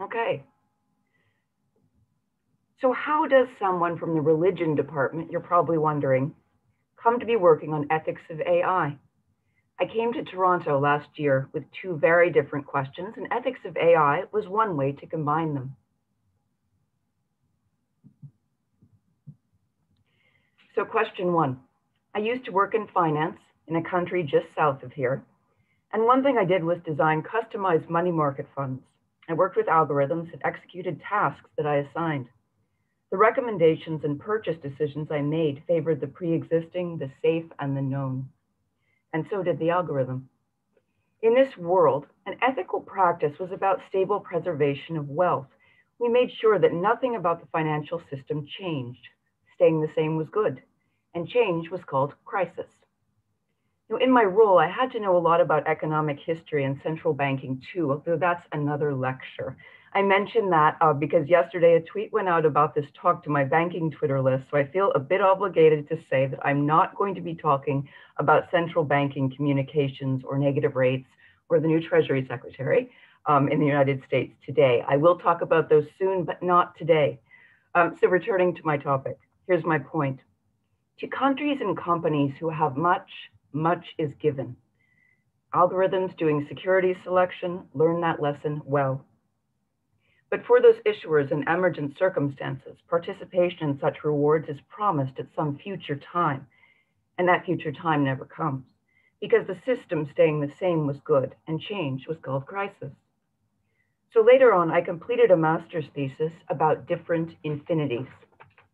Okay. 0.00 0.42
So 2.80 2.92
how 2.92 3.26
does 3.26 3.46
someone 3.60 3.98
from 3.98 4.14
the 4.14 4.20
religion 4.20 4.74
department, 4.74 5.30
you're 5.30 5.40
probably 5.40 5.78
wondering, 5.78 6.34
come 7.00 7.20
to 7.20 7.26
be 7.26 7.36
working 7.36 7.72
on 7.72 7.86
ethics 7.90 8.22
of 8.30 8.40
AI? 8.40 8.96
I 9.80 9.84
came 9.86 10.12
to 10.12 10.24
Toronto 10.24 10.80
last 10.80 11.08
year 11.16 11.48
with 11.52 11.64
two 11.80 11.96
very 11.96 12.30
different 12.30 12.66
questions, 12.66 13.14
and 13.16 13.26
ethics 13.32 13.60
of 13.64 13.76
AI 13.76 14.24
was 14.32 14.48
one 14.48 14.76
way 14.76 14.92
to 14.92 15.06
combine 15.06 15.54
them. 15.54 15.76
So 20.74 20.84
question 20.84 21.32
one, 21.32 21.60
I 22.14 22.18
used 22.18 22.44
to 22.46 22.52
work 22.52 22.74
in 22.74 22.86
finance 22.88 23.38
in 23.68 23.76
a 23.76 23.82
country 23.82 24.22
just 24.22 24.46
south 24.56 24.82
of 24.82 24.92
here. 24.92 25.22
And 25.92 26.04
one 26.04 26.22
thing 26.22 26.38
I 26.38 26.44
did 26.44 26.64
was 26.64 26.78
design 26.86 27.22
customized 27.22 27.88
money 27.90 28.10
market 28.10 28.46
funds. 28.56 28.82
I 29.32 29.34
worked 29.34 29.56
with 29.56 29.64
algorithms 29.64 30.30
that 30.30 30.44
executed 30.44 31.00
tasks 31.00 31.48
that 31.56 31.66
I 31.66 31.76
assigned. 31.76 32.28
The 33.10 33.16
recommendations 33.16 34.04
and 34.04 34.20
purchase 34.20 34.58
decisions 34.58 35.10
I 35.10 35.22
made 35.22 35.62
favored 35.66 36.02
the 36.02 36.06
pre-existing, 36.06 36.98
the 36.98 37.10
safe, 37.22 37.50
and 37.58 37.74
the 37.74 37.80
known. 37.80 38.28
And 39.14 39.26
so 39.30 39.42
did 39.42 39.58
the 39.58 39.70
algorithm. 39.70 40.28
In 41.22 41.34
this 41.34 41.56
world, 41.56 42.08
an 42.26 42.36
ethical 42.42 42.82
practice 42.82 43.38
was 43.38 43.52
about 43.52 43.80
stable 43.88 44.20
preservation 44.20 44.98
of 44.98 45.08
wealth. 45.08 45.48
We 45.98 46.10
made 46.10 46.30
sure 46.30 46.58
that 46.58 46.74
nothing 46.74 47.16
about 47.16 47.40
the 47.40 47.46
financial 47.46 48.02
system 48.10 48.46
changed. 48.46 49.08
Staying 49.54 49.80
the 49.80 49.94
same 49.94 50.18
was 50.18 50.28
good, 50.28 50.60
and 51.14 51.26
change 51.26 51.70
was 51.70 51.80
called 51.84 52.12
crisis. 52.26 52.68
Now, 53.92 53.98
in 53.98 54.10
my 54.10 54.24
role, 54.24 54.58
I 54.58 54.68
had 54.68 54.90
to 54.92 55.00
know 55.00 55.14
a 55.14 55.18
lot 55.18 55.42
about 55.42 55.66
economic 55.66 56.18
history 56.18 56.64
and 56.64 56.80
central 56.82 57.12
banking 57.12 57.62
too, 57.74 57.90
although 57.90 58.16
that's 58.16 58.42
another 58.52 58.94
lecture. 58.94 59.54
I 59.92 60.00
mentioned 60.00 60.50
that 60.50 60.78
uh, 60.80 60.94
because 60.94 61.28
yesterday 61.28 61.74
a 61.74 61.80
tweet 61.80 62.10
went 62.10 62.26
out 62.26 62.46
about 62.46 62.74
this 62.74 62.86
talk 62.98 63.22
to 63.24 63.30
my 63.30 63.44
banking 63.44 63.90
Twitter 63.90 64.22
list. 64.22 64.44
So 64.50 64.56
I 64.56 64.66
feel 64.66 64.92
a 64.92 64.98
bit 64.98 65.20
obligated 65.20 65.90
to 65.90 65.98
say 66.08 66.26
that 66.26 66.40
I'm 66.42 66.64
not 66.64 66.96
going 66.96 67.14
to 67.16 67.20
be 67.20 67.34
talking 67.34 67.86
about 68.16 68.50
central 68.50 68.82
banking 68.82 69.30
communications 69.36 70.22
or 70.24 70.38
negative 70.38 70.74
rates 70.74 71.08
or 71.50 71.60
the 71.60 71.68
new 71.68 71.86
Treasury 71.86 72.24
Secretary 72.26 72.90
um, 73.26 73.48
in 73.48 73.60
the 73.60 73.66
United 73.66 74.02
States 74.06 74.32
today. 74.46 74.82
I 74.88 74.96
will 74.96 75.18
talk 75.18 75.42
about 75.42 75.68
those 75.68 75.84
soon, 75.98 76.24
but 76.24 76.42
not 76.42 76.78
today. 76.78 77.20
Um, 77.74 77.98
so 78.00 78.08
returning 78.08 78.54
to 78.54 78.62
my 78.64 78.78
topic, 78.78 79.18
here's 79.46 79.64
my 79.64 79.78
point. 79.78 80.20
To 81.00 81.06
countries 81.08 81.58
and 81.60 81.76
companies 81.76 82.32
who 82.40 82.48
have 82.48 82.76
much, 82.78 83.10
much 83.52 83.84
is 83.98 84.10
given. 84.20 84.56
Algorithms 85.54 86.16
doing 86.16 86.46
security 86.48 86.96
selection 87.04 87.62
learn 87.74 88.00
that 88.00 88.22
lesson 88.22 88.62
well. 88.64 89.04
But 90.30 90.46
for 90.46 90.62
those 90.62 90.80
issuers 90.86 91.30
in 91.30 91.46
emergent 91.46 91.98
circumstances, 91.98 92.78
participation 92.88 93.68
in 93.68 93.78
such 93.80 94.02
rewards 94.02 94.48
is 94.48 94.56
promised 94.68 95.18
at 95.18 95.26
some 95.36 95.58
future 95.58 96.00
time, 96.12 96.46
and 97.18 97.28
that 97.28 97.44
future 97.44 97.72
time 97.72 98.04
never 98.04 98.24
comes 98.24 98.64
because 99.22 99.46
the 99.46 99.60
system 99.64 100.08
staying 100.12 100.40
the 100.40 100.52
same 100.58 100.86
was 100.86 100.96
good 101.04 101.34
and 101.46 101.60
change 101.60 102.06
was 102.08 102.18
called 102.22 102.44
crisis. 102.44 102.92
So 104.12 104.20
later 104.20 104.52
on, 104.52 104.70
I 104.70 104.80
completed 104.80 105.30
a 105.30 105.36
master's 105.36 105.84
thesis 105.94 106.32
about 106.50 106.88
different 106.88 107.34
infinities, 107.44 108.08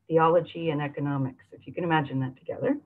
theology 0.09 0.71
and 0.71 0.81
economics, 0.81 1.45
if 1.53 1.67
you 1.67 1.75
can 1.75 1.85
imagine 1.85 2.19
that 2.21 2.37
together. 2.39 2.77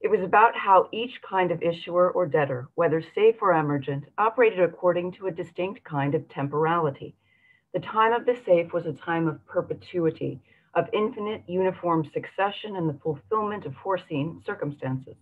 It 0.00 0.10
was 0.10 0.20
about 0.22 0.56
how 0.56 0.88
each 0.92 1.20
kind 1.22 1.50
of 1.50 1.62
issuer 1.62 2.10
or 2.10 2.26
debtor, 2.26 2.68
whether 2.74 3.02
safe 3.02 3.36
or 3.40 3.52
emergent, 3.52 4.04
operated 4.18 4.60
according 4.60 5.12
to 5.12 5.26
a 5.26 5.32
distinct 5.32 5.84
kind 5.84 6.14
of 6.14 6.28
temporality 6.28 7.16
the 7.72 7.80
time 7.80 8.12
of 8.12 8.26
the 8.26 8.34
safe 8.34 8.72
was 8.72 8.86
a 8.86 8.92
time 8.92 9.28
of 9.28 9.46
perpetuity, 9.46 10.40
of 10.74 10.88
infinite 10.92 11.44
uniform 11.46 12.04
succession 12.04 12.74
and 12.74 12.88
the 12.88 12.98
fulfillment 12.98 13.64
of 13.64 13.76
foreseen 13.76 14.42
circumstances. 14.44 15.14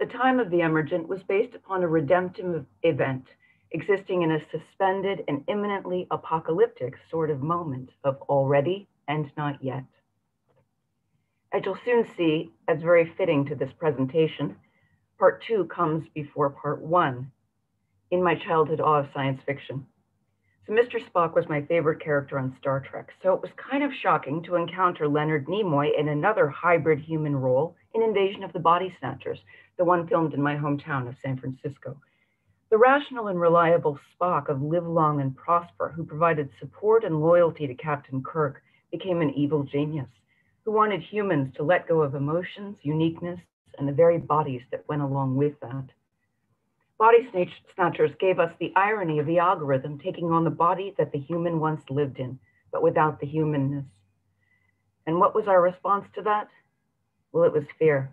The 0.00 0.06
time 0.06 0.40
of 0.40 0.50
the 0.50 0.60
emergent 0.60 1.08
was 1.08 1.22
based 1.22 1.54
upon 1.54 1.82
a 1.82 1.88
redemptive 1.88 2.64
event 2.82 3.26
existing 3.72 4.22
in 4.22 4.30
a 4.30 4.40
suspended 4.50 5.24
and 5.28 5.44
imminently 5.46 6.06
apocalyptic 6.10 6.94
sort 7.10 7.30
of 7.30 7.42
moment 7.42 7.90
of 8.02 8.16
already 8.22 8.88
and 9.08 9.30
not 9.36 9.62
yet. 9.62 9.84
As 11.50 11.64
you'll 11.64 11.78
soon 11.82 12.04
see, 12.14 12.52
as 12.68 12.82
very 12.82 13.06
fitting 13.16 13.46
to 13.46 13.54
this 13.54 13.72
presentation, 13.72 14.56
part 15.18 15.42
two 15.42 15.64
comes 15.64 16.06
before 16.10 16.50
part 16.50 16.82
one 16.82 17.32
in 18.10 18.22
my 18.22 18.34
childhood 18.34 18.82
awe 18.82 18.98
of 18.98 19.08
science 19.14 19.40
fiction. 19.46 19.86
So 20.66 20.74
Mr. 20.74 21.02
Spock 21.02 21.34
was 21.34 21.48
my 21.48 21.62
favorite 21.62 22.00
character 22.00 22.38
on 22.38 22.54
Star 22.58 22.80
Trek, 22.80 23.14
so 23.22 23.32
it 23.32 23.40
was 23.40 23.50
kind 23.56 23.82
of 23.82 23.94
shocking 23.94 24.42
to 24.42 24.56
encounter 24.56 25.08
Leonard 25.08 25.46
Nimoy 25.46 25.98
in 25.98 26.08
another 26.08 26.50
hybrid 26.50 26.98
human 26.98 27.34
role 27.34 27.74
in 27.94 28.02
Invasion 28.02 28.44
of 28.44 28.52
the 28.52 28.58
Body 28.58 28.94
Snatchers, 28.98 29.40
the 29.78 29.86
one 29.86 30.06
filmed 30.06 30.34
in 30.34 30.42
my 30.42 30.54
hometown 30.54 31.08
of 31.08 31.16
San 31.22 31.38
Francisco. 31.38 31.98
The 32.68 32.76
rational 32.76 33.28
and 33.28 33.40
reliable 33.40 33.98
Spock 34.12 34.50
of 34.50 34.60
Live 34.60 34.86
Long 34.86 35.22
and 35.22 35.34
Prosper, 35.34 35.88
who 35.96 36.04
provided 36.04 36.50
support 36.60 37.04
and 37.04 37.22
loyalty 37.22 37.66
to 37.66 37.74
Captain 37.74 38.22
Kirk, 38.22 38.62
became 38.90 39.22
an 39.22 39.30
evil 39.30 39.62
genius 39.62 40.10
who 40.68 40.74
wanted 40.74 41.00
humans 41.00 41.50
to 41.56 41.62
let 41.62 41.88
go 41.88 42.02
of 42.02 42.14
emotions, 42.14 42.76
uniqueness, 42.82 43.40
and 43.78 43.88
the 43.88 43.92
very 43.92 44.18
bodies 44.18 44.60
that 44.70 44.86
went 44.86 45.00
along 45.00 45.34
with 45.34 45.58
that. 45.60 45.86
Body 46.98 47.26
Snatchers 47.74 48.10
gave 48.20 48.38
us 48.38 48.52
the 48.60 48.70
irony 48.76 49.18
of 49.18 49.24
the 49.24 49.38
algorithm 49.38 49.98
taking 49.98 50.30
on 50.30 50.44
the 50.44 50.50
body 50.50 50.94
that 50.98 51.10
the 51.10 51.18
human 51.18 51.58
once 51.58 51.80
lived 51.88 52.18
in, 52.18 52.38
but 52.70 52.82
without 52.82 53.18
the 53.18 53.26
humanness. 53.26 53.86
And 55.06 55.18
what 55.18 55.34
was 55.34 55.46
our 55.48 55.62
response 55.62 56.04
to 56.16 56.22
that? 56.24 56.48
Well, 57.32 57.44
it 57.44 57.52
was 57.54 57.64
fear. 57.78 58.10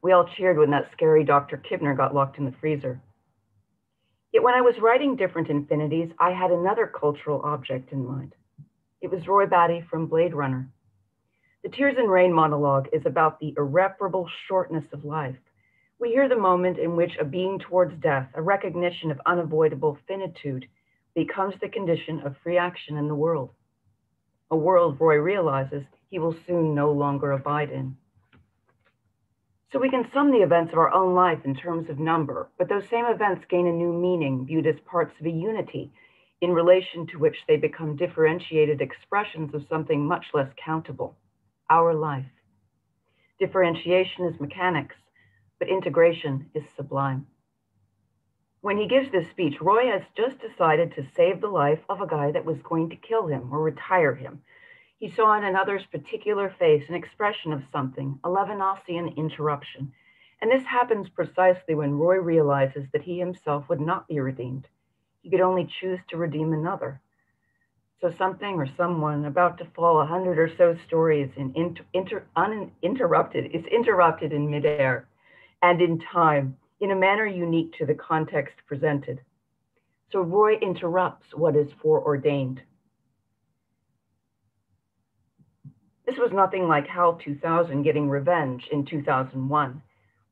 We 0.00 0.12
all 0.12 0.26
cheered 0.38 0.56
when 0.56 0.70
that 0.70 0.88
scary 0.92 1.24
Dr. 1.24 1.58
Kibner 1.58 1.94
got 1.94 2.14
locked 2.14 2.38
in 2.38 2.46
the 2.46 2.54
freezer. 2.58 3.02
Yet 4.32 4.44
when 4.44 4.54
I 4.54 4.60
was 4.60 4.78
writing 4.80 5.16
Different 5.16 5.48
Infinities, 5.48 6.12
I 6.18 6.30
had 6.30 6.52
another 6.52 6.86
cultural 6.86 7.40
object 7.42 7.90
in 7.90 8.06
mind. 8.06 8.34
It 9.00 9.10
was 9.10 9.26
Roy 9.26 9.46
Batty 9.46 9.82
from 9.90 10.06
Blade 10.06 10.34
Runner. 10.34 10.68
The 11.64 11.68
Tears 11.68 11.96
and 11.98 12.08
Rain 12.08 12.32
monologue 12.32 12.86
is 12.92 13.04
about 13.06 13.40
the 13.40 13.54
irreparable 13.56 14.28
shortness 14.46 14.84
of 14.92 15.04
life. 15.04 15.36
We 15.98 16.10
hear 16.10 16.28
the 16.28 16.36
moment 16.36 16.78
in 16.78 16.94
which 16.94 17.16
a 17.20 17.24
being 17.24 17.58
towards 17.58 18.00
death, 18.00 18.30
a 18.34 18.40
recognition 18.40 19.10
of 19.10 19.20
unavoidable 19.26 19.98
finitude, 20.06 20.66
becomes 21.14 21.54
the 21.60 21.68
condition 21.68 22.20
of 22.20 22.36
free 22.42 22.56
action 22.56 22.96
in 22.96 23.08
the 23.08 23.14
world. 23.16 23.50
A 24.52 24.56
world 24.56 24.96
Roy 25.00 25.16
realizes 25.16 25.82
he 26.08 26.20
will 26.20 26.36
soon 26.46 26.72
no 26.74 26.92
longer 26.92 27.32
abide 27.32 27.70
in. 27.70 27.96
So 29.72 29.78
we 29.78 29.88
can 29.90 30.10
sum 30.12 30.32
the 30.32 30.42
events 30.42 30.72
of 30.72 30.78
our 30.78 30.92
own 30.92 31.14
life 31.14 31.44
in 31.44 31.54
terms 31.54 31.88
of 31.88 32.00
number, 32.00 32.48
but 32.58 32.68
those 32.68 32.88
same 32.88 33.04
events 33.04 33.44
gain 33.48 33.68
a 33.68 33.72
new 33.72 33.92
meaning 33.92 34.44
viewed 34.44 34.66
as 34.66 34.80
parts 34.80 35.14
of 35.20 35.26
a 35.26 35.30
unity 35.30 35.92
in 36.40 36.52
relation 36.52 37.06
to 37.06 37.18
which 37.18 37.36
they 37.46 37.56
become 37.56 37.94
differentiated 37.94 38.80
expressions 38.80 39.54
of 39.54 39.66
something 39.68 40.04
much 40.04 40.26
less 40.34 40.48
countable 40.56 41.16
our 41.68 41.94
life. 41.94 42.26
Differentiation 43.38 44.24
is 44.24 44.40
mechanics, 44.40 44.96
but 45.60 45.68
integration 45.68 46.50
is 46.52 46.64
sublime. 46.74 47.28
When 48.62 48.76
he 48.76 48.88
gives 48.88 49.12
this 49.12 49.30
speech, 49.30 49.60
Roy 49.60 49.86
has 49.86 50.02
just 50.16 50.40
decided 50.40 50.92
to 50.94 51.06
save 51.14 51.40
the 51.40 51.48
life 51.48 51.78
of 51.88 52.00
a 52.00 52.08
guy 52.08 52.32
that 52.32 52.44
was 52.44 52.60
going 52.62 52.90
to 52.90 52.96
kill 52.96 53.28
him 53.28 53.52
or 53.52 53.62
retire 53.62 54.16
him. 54.16 54.42
He 55.00 55.10
saw 55.10 55.34
in 55.38 55.44
another's 55.44 55.86
particular 55.86 56.50
face 56.58 56.84
an 56.90 56.94
expression 56.94 57.54
of 57.54 57.62
something, 57.72 58.20
a 58.22 58.28
Levinasian 58.28 59.16
interruption. 59.16 59.94
And 60.42 60.50
this 60.50 60.66
happens 60.66 61.08
precisely 61.08 61.74
when 61.74 61.98
Roy 61.98 62.16
realizes 62.16 62.84
that 62.92 63.02
he 63.02 63.18
himself 63.18 63.66
would 63.70 63.80
not 63.80 64.06
be 64.08 64.20
redeemed. 64.20 64.68
He 65.22 65.30
could 65.30 65.40
only 65.40 65.64
choose 65.80 66.00
to 66.10 66.18
redeem 66.18 66.52
another. 66.52 67.00
So 68.02 68.10
something 68.18 68.56
or 68.56 68.66
someone 68.76 69.24
about 69.24 69.56
to 69.58 69.64
fall 69.74 70.02
a 70.02 70.06
hundred 70.06 70.38
or 70.38 70.54
so 70.54 70.76
stories 70.86 71.30
in 71.34 71.54
inter, 71.56 71.84
inter, 71.94 72.26
uninterrupted, 72.36 73.54
is 73.54 73.64
interrupted 73.72 74.34
in 74.34 74.50
midair 74.50 75.08
and 75.62 75.80
in 75.80 75.98
time 75.98 76.58
in 76.78 76.90
a 76.90 76.96
manner 76.96 77.26
unique 77.26 77.72
to 77.78 77.86
the 77.86 77.94
context 77.94 78.56
presented. 78.66 79.22
So 80.12 80.20
Roy 80.20 80.56
interrupts 80.56 81.34
what 81.34 81.56
is 81.56 81.72
foreordained. 81.80 82.60
This 86.10 86.18
was 86.18 86.32
nothing 86.32 86.66
like 86.66 86.88
HAL 86.88 87.20
2000 87.24 87.84
getting 87.84 88.10
revenge 88.10 88.66
in 88.72 88.84
2001, 88.84 89.82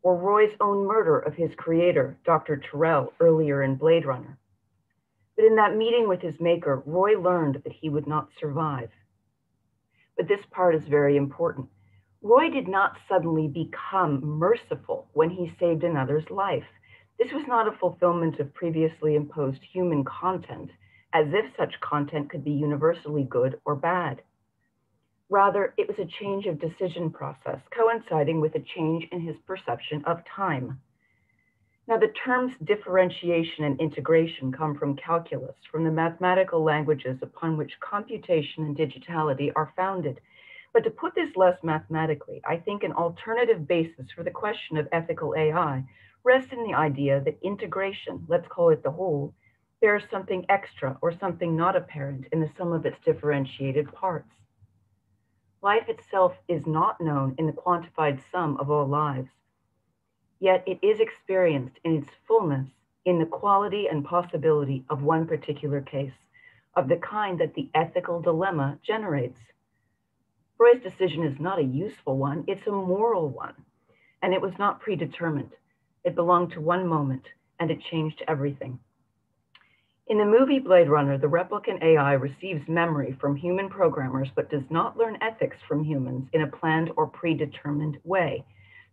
or 0.02 0.16
Roy's 0.16 0.50
own 0.60 0.84
murder 0.84 1.20
of 1.20 1.36
his 1.36 1.54
creator, 1.56 2.18
Dr. 2.24 2.56
Tyrell, 2.56 3.12
earlier 3.20 3.62
in 3.62 3.76
Blade 3.76 4.04
Runner. 4.04 4.36
But 5.36 5.44
in 5.44 5.54
that 5.54 5.76
meeting 5.76 6.08
with 6.08 6.20
his 6.20 6.34
maker, 6.40 6.82
Roy 6.84 7.16
learned 7.16 7.62
that 7.62 7.74
he 7.80 7.90
would 7.90 8.08
not 8.08 8.26
survive. 8.40 8.90
But 10.16 10.26
this 10.26 10.44
part 10.50 10.74
is 10.74 10.82
very 10.88 11.16
important. 11.16 11.68
Roy 12.22 12.50
did 12.50 12.66
not 12.66 12.96
suddenly 13.08 13.46
become 13.46 14.20
merciful 14.20 15.06
when 15.12 15.30
he 15.30 15.54
saved 15.60 15.84
another's 15.84 16.28
life. 16.28 16.66
This 17.20 17.30
was 17.32 17.46
not 17.46 17.68
a 17.68 17.78
fulfillment 17.78 18.40
of 18.40 18.52
previously 18.52 19.14
imposed 19.14 19.62
human 19.62 20.04
content, 20.04 20.72
as 21.12 21.28
if 21.28 21.56
such 21.56 21.80
content 21.80 22.30
could 22.30 22.42
be 22.42 22.50
universally 22.50 23.22
good 23.22 23.60
or 23.64 23.76
bad. 23.76 24.22
Rather, 25.30 25.74
it 25.76 25.86
was 25.86 25.98
a 25.98 26.22
change 26.22 26.46
of 26.46 26.58
decision 26.58 27.10
process 27.10 27.60
coinciding 27.70 28.40
with 28.40 28.54
a 28.54 28.64
change 28.74 29.06
in 29.12 29.20
his 29.20 29.36
perception 29.46 30.02
of 30.06 30.24
time. 30.24 30.80
Now, 31.86 31.98
the 31.98 32.12
terms 32.24 32.52
differentiation 32.64 33.64
and 33.64 33.80
integration 33.80 34.52
come 34.52 34.74
from 34.74 34.96
calculus, 34.96 35.56
from 35.70 35.84
the 35.84 35.90
mathematical 35.90 36.62
languages 36.62 37.18
upon 37.22 37.56
which 37.56 37.78
computation 37.80 38.64
and 38.64 38.76
digitality 38.76 39.52
are 39.54 39.72
founded. 39.76 40.20
But 40.72 40.84
to 40.84 40.90
put 40.90 41.14
this 41.14 41.34
less 41.36 41.58
mathematically, 41.62 42.42
I 42.46 42.56
think 42.56 42.82
an 42.82 42.92
alternative 42.92 43.66
basis 43.66 44.06
for 44.14 44.22
the 44.22 44.30
question 44.30 44.76
of 44.76 44.88
ethical 44.92 45.34
AI 45.36 45.84
rests 46.24 46.52
in 46.52 46.64
the 46.64 46.74
idea 46.74 47.22
that 47.24 47.38
integration, 47.42 48.24
let's 48.28 48.48
call 48.48 48.70
it 48.70 48.82
the 48.82 48.90
whole, 48.90 49.34
bears 49.80 50.02
something 50.10 50.44
extra 50.48 50.98
or 51.00 51.18
something 51.18 51.56
not 51.56 51.76
apparent 51.76 52.26
in 52.32 52.40
the 52.40 52.50
sum 52.56 52.72
of 52.72 52.84
its 52.84 52.96
differentiated 53.04 53.90
parts. 53.92 54.30
Life 55.68 55.90
itself 55.90 56.32
is 56.48 56.66
not 56.66 56.98
known 56.98 57.34
in 57.36 57.46
the 57.46 57.52
quantified 57.52 58.22
sum 58.32 58.56
of 58.56 58.70
all 58.70 58.86
lives, 58.86 59.28
yet 60.40 60.64
it 60.66 60.78
is 60.80 60.98
experienced 60.98 61.78
in 61.84 61.98
its 61.98 62.08
fullness 62.26 62.70
in 63.04 63.18
the 63.18 63.26
quality 63.26 63.86
and 63.86 64.02
possibility 64.02 64.86
of 64.88 65.02
one 65.02 65.26
particular 65.26 65.82
case, 65.82 66.14
of 66.74 66.88
the 66.88 66.96
kind 66.96 67.38
that 67.38 67.52
the 67.52 67.68
ethical 67.74 68.18
dilemma 68.22 68.78
generates. 68.82 69.38
Roy's 70.56 70.82
decision 70.82 71.22
is 71.22 71.38
not 71.38 71.58
a 71.58 71.64
useful 71.64 72.16
one, 72.16 72.44
it's 72.46 72.66
a 72.66 72.72
moral 72.72 73.28
one, 73.28 73.66
and 74.22 74.32
it 74.32 74.40
was 74.40 74.58
not 74.58 74.80
predetermined. 74.80 75.52
It 76.02 76.14
belonged 76.14 76.52
to 76.52 76.62
one 76.62 76.86
moment, 76.86 77.28
and 77.60 77.70
it 77.70 77.82
changed 77.82 78.22
everything. 78.26 78.80
In 80.08 80.16
the 80.16 80.24
movie 80.24 80.58
Blade 80.58 80.88
Runner, 80.88 81.18
the 81.18 81.26
replicant 81.26 81.82
AI 81.82 82.14
receives 82.14 82.66
memory 82.66 83.12
from 83.20 83.36
human 83.36 83.68
programmers 83.68 84.30
but 84.34 84.48
does 84.48 84.62
not 84.70 84.96
learn 84.96 85.18
ethics 85.20 85.58
from 85.68 85.84
humans 85.84 86.30
in 86.32 86.40
a 86.40 86.46
planned 86.46 86.90
or 86.96 87.06
predetermined 87.06 87.98
way. 88.04 88.42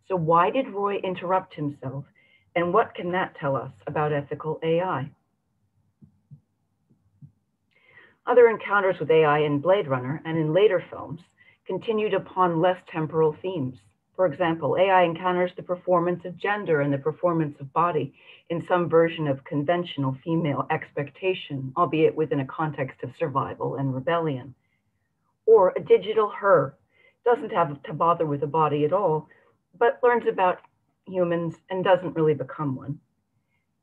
So, 0.08 0.14
why 0.14 0.50
did 0.50 0.68
Roy 0.68 0.96
interrupt 0.96 1.54
himself? 1.54 2.04
And 2.54 2.74
what 2.74 2.94
can 2.94 3.12
that 3.12 3.34
tell 3.36 3.56
us 3.56 3.72
about 3.86 4.12
ethical 4.12 4.60
AI? 4.62 5.10
Other 8.26 8.48
encounters 8.48 9.00
with 9.00 9.10
AI 9.10 9.38
in 9.38 9.60
Blade 9.60 9.88
Runner 9.88 10.20
and 10.26 10.36
in 10.36 10.52
later 10.52 10.84
films 10.90 11.22
continued 11.66 12.12
upon 12.12 12.60
less 12.60 12.78
temporal 12.92 13.34
themes. 13.40 13.78
For 14.16 14.24
example, 14.24 14.78
AI 14.78 15.02
encounters 15.02 15.52
the 15.54 15.62
performance 15.62 16.24
of 16.24 16.38
gender 16.38 16.80
and 16.80 16.90
the 16.90 16.98
performance 16.98 17.60
of 17.60 17.72
body 17.74 18.14
in 18.48 18.64
some 18.66 18.88
version 18.88 19.28
of 19.28 19.44
conventional 19.44 20.16
female 20.24 20.66
expectation, 20.70 21.74
albeit 21.76 22.16
within 22.16 22.40
a 22.40 22.46
context 22.46 23.02
of 23.02 23.14
survival 23.18 23.76
and 23.76 23.94
rebellion. 23.94 24.54
Or 25.44 25.74
a 25.76 25.80
digital 25.80 26.30
her 26.30 26.78
doesn't 27.26 27.52
have 27.52 27.82
to 27.82 27.92
bother 27.92 28.24
with 28.24 28.42
a 28.42 28.46
body 28.46 28.86
at 28.86 28.92
all, 28.94 29.28
but 29.78 30.00
learns 30.02 30.26
about 30.26 30.60
humans 31.06 31.56
and 31.68 31.84
doesn't 31.84 32.16
really 32.16 32.34
become 32.34 32.74
one. 32.74 32.98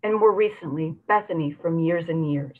And 0.01 0.19
more 0.19 0.33
recently, 0.33 0.95
Bethany 1.07 1.51
from 1.61 1.77
Years 1.77 2.09
and 2.09 2.31
Years, 2.31 2.57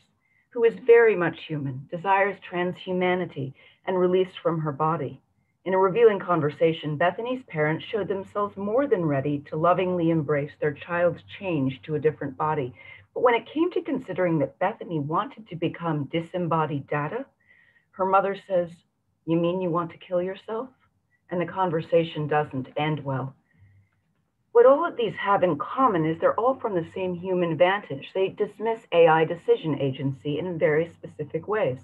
who 0.50 0.62
is 0.62 0.74
very 0.86 1.16
much 1.16 1.44
human, 1.48 1.88
desires 1.90 2.38
transhumanity 2.48 3.52
and 3.84 3.98
release 3.98 4.32
from 4.42 4.60
her 4.60 4.72
body. 4.72 5.20
In 5.64 5.72
a 5.72 5.78
revealing 5.78 6.18
conversation, 6.18 6.98
Bethany's 6.98 7.42
parents 7.44 7.86
showed 7.86 8.06
themselves 8.06 8.54
more 8.54 8.86
than 8.86 9.06
ready 9.06 9.38
to 9.48 9.56
lovingly 9.56 10.10
embrace 10.10 10.52
their 10.60 10.74
child's 10.74 11.22
change 11.38 11.80
to 11.82 11.94
a 11.94 11.98
different 11.98 12.36
body. 12.36 12.74
But 13.14 13.22
when 13.22 13.34
it 13.34 13.46
came 13.46 13.70
to 13.70 13.80
considering 13.80 14.38
that 14.40 14.58
Bethany 14.58 14.98
wanted 14.98 15.48
to 15.48 15.56
become 15.56 16.04
disembodied 16.12 16.86
data, 16.86 17.24
her 17.92 18.04
mother 18.04 18.36
says, 18.46 18.70
You 19.24 19.38
mean 19.38 19.62
you 19.62 19.70
want 19.70 19.90
to 19.92 19.96
kill 19.96 20.20
yourself? 20.20 20.68
And 21.30 21.40
the 21.40 21.46
conversation 21.46 22.26
doesn't 22.26 22.68
end 22.76 23.02
well. 23.02 23.34
What 24.52 24.66
all 24.66 24.84
of 24.86 24.98
these 24.98 25.14
have 25.14 25.42
in 25.42 25.56
common 25.56 26.04
is 26.04 26.18
they're 26.20 26.38
all 26.38 26.56
from 26.60 26.74
the 26.74 26.86
same 26.94 27.14
human 27.14 27.56
vantage. 27.56 28.10
They 28.12 28.28
dismiss 28.28 28.86
AI 28.92 29.24
decision 29.24 29.80
agency 29.80 30.38
in 30.38 30.58
very 30.58 30.92
specific 30.92 31.48
ways. 31.48 31.78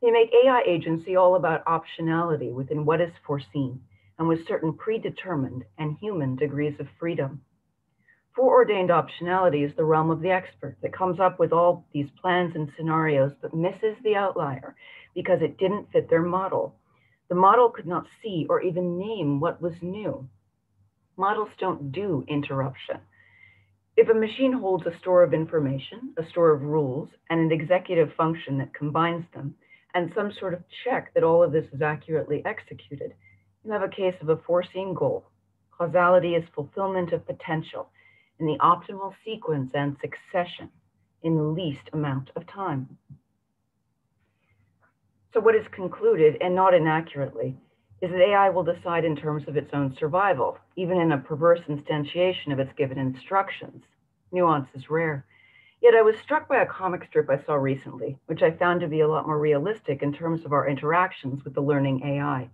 They 0.00 0.10
make 0.10 0.32
AI 0.32 0.62
agency 0.64 1.16
all 1.16 1.34
about 1.34 1.64
optionality 1.64 2.52
within 2.52 2.84
what 2.84 3.00
is 3.00 3.12
foreseen 3.26 3.80
and 4.18 4.28
with 4.28 4.46
certain 4.46 4.72
predetermined 4.72 5.64
and 5.76 5.96
human 5.98 6.36
degrees 6.36 6.78
of 6.78 6.88
freedom. 6.98 7.42
Foreordained 8.34 8.90
optionality 8.90 9.64
is 9.68 9.74
the 9.74 9.84
realm 9.84 10.10
of 10.10 10.20
the 10.20 10.30
expert 10.30 10.76
that 10.82 10.92
comes 10.92 11.18
up 11.18 11.40
with 11.40 11.52
all 11.52 11.84
these 11.92 12.10
plans 12.20 12.54
and 12.54 12.70
scenarios 12.76 13.32
but 13.42 13.52
misses 13.52 13.96
the 14.04 14.14
outlier 14.14 14.76
because 15.14 15.42
it 15.42 15.58
didn't 15.58 15.90
fit 15.90 16.08
their 16.08 16.22
model. 16.22 16.76
The 17.28 17.34
model 17.34 17.68
could 17.68 17.86
not 17.86 18.06
see 18.22 18.46
or 18.48 18.60
even 18.60 18.98
name 18.98 19.40
what 19.40 19.60
was 19.60 19.74
new. 19.82 20.28
Models 21.16 21.50
don't 21.58 21.90
do 21.90 22.24
interruption. 22.28 23.00
If 23.96 24.08
a 24.08 24.14
machine 24.14 24.52
holds 24.52 24.86
a 24.86 24.96
store 25.00 25.24
of 25.24 25.34
information, 25.34 26.14
a 26.16 26.24
store 26.30 26.52
of 26.52 26.62
rules, 26.62 27.08
and 27.28 27.40
an 27.40 27.50
executive 27.50 28.12
function 28.16 28.58
that 28.58 28.72
combines 28.72 29.24
them, 29.34 29.56
and 29.94 30.12
some 30.14 30.32
sort 30.32 30.54
of 30.54 30.62
check 30.84 31.12
that 31.14 31.24
all 31.24 31.42
of 31.42 31.52
this 31.52 31.66
is 31.72 31.82
accurately 31.82 32.42
executed. 32.44 33.14
You 33.64 33.72
have 33.72 33.82
a 33.82 33.88
case 33.88 34.14
of 34.20 34.28
a 34.28 34.36
foreseen 34.36 34.94
goal. 34.94 35.26
Causality 35.76 36.34
is 36.34 36.44
fulfillment 36.54 37.12
of 37.12 37.26
potential 37.26 37.90
in 38.38 38.46
the 38.46 38.58
optimal 38.58 39.14
sequence 39.24 39.72
and 39.74 39.96
succession 40.00 40.70
in 41.22 41.36
the 41.36 41.42
least 41.42 41.88
amount 41.92 42.30
of 42.36 42.46
time. 42.46 42.98
So, 45.34 45.40
what 45.40 45.54
is 45.54 45.66
concluded, 45.72 46.36
and 46.40 46.54
not 46.54 46.74
inaccurately, 46.74 47.56
is 48.00 48.10
that 48.10 48.20
AI 48.20 48.48
will 48.50 48.62
decide 48.62 49.04
in 49.04 49.16
terms 49.16 49.46
of 49.46 49.56
its 49.56 49.70
own 49.72 49.94
survival, 49.98 50.58
even 50.76 51.00
in 51.00 51.12
a 51.12 51.18
perverse 51.18 51.60
instantiation 51.68 52.52
of 52.52 52.58
its 52.58 52.72
given 52.76 52.98
instructions. 52.98 53.84
Nuance 54.32 54.68
is 54.74 54.88
rare. 54.88 55.26
Yet 55.80 55.94
I 55.94 56.02
was 56.02 56.18
struck 56.18 56.48
by 56.48 56.60
a 56.60 56.66
comic 56.66 57.04
strip 57.04 57.30
I 57.30 57.38
saw 57.38 57.54
recently, 57.54 58.18
which 58.26 58.42
I 58.42 58.50
found 58.50 58.80
to 58.80 58.88
be 58.88 59.00
a 59.00 59.08
lot 59.08 59.26
more 59.26 59.38
realistic 59.38 60.02
in 60.02 60.12
terms 60.12 60.44
of 60.44 60.52
our 60.52 60.68
interactions 60.68 61.44
with 61.44 61.54
the 61.54 61.60
learning 61.60 62.02
AI. 62.04 62.50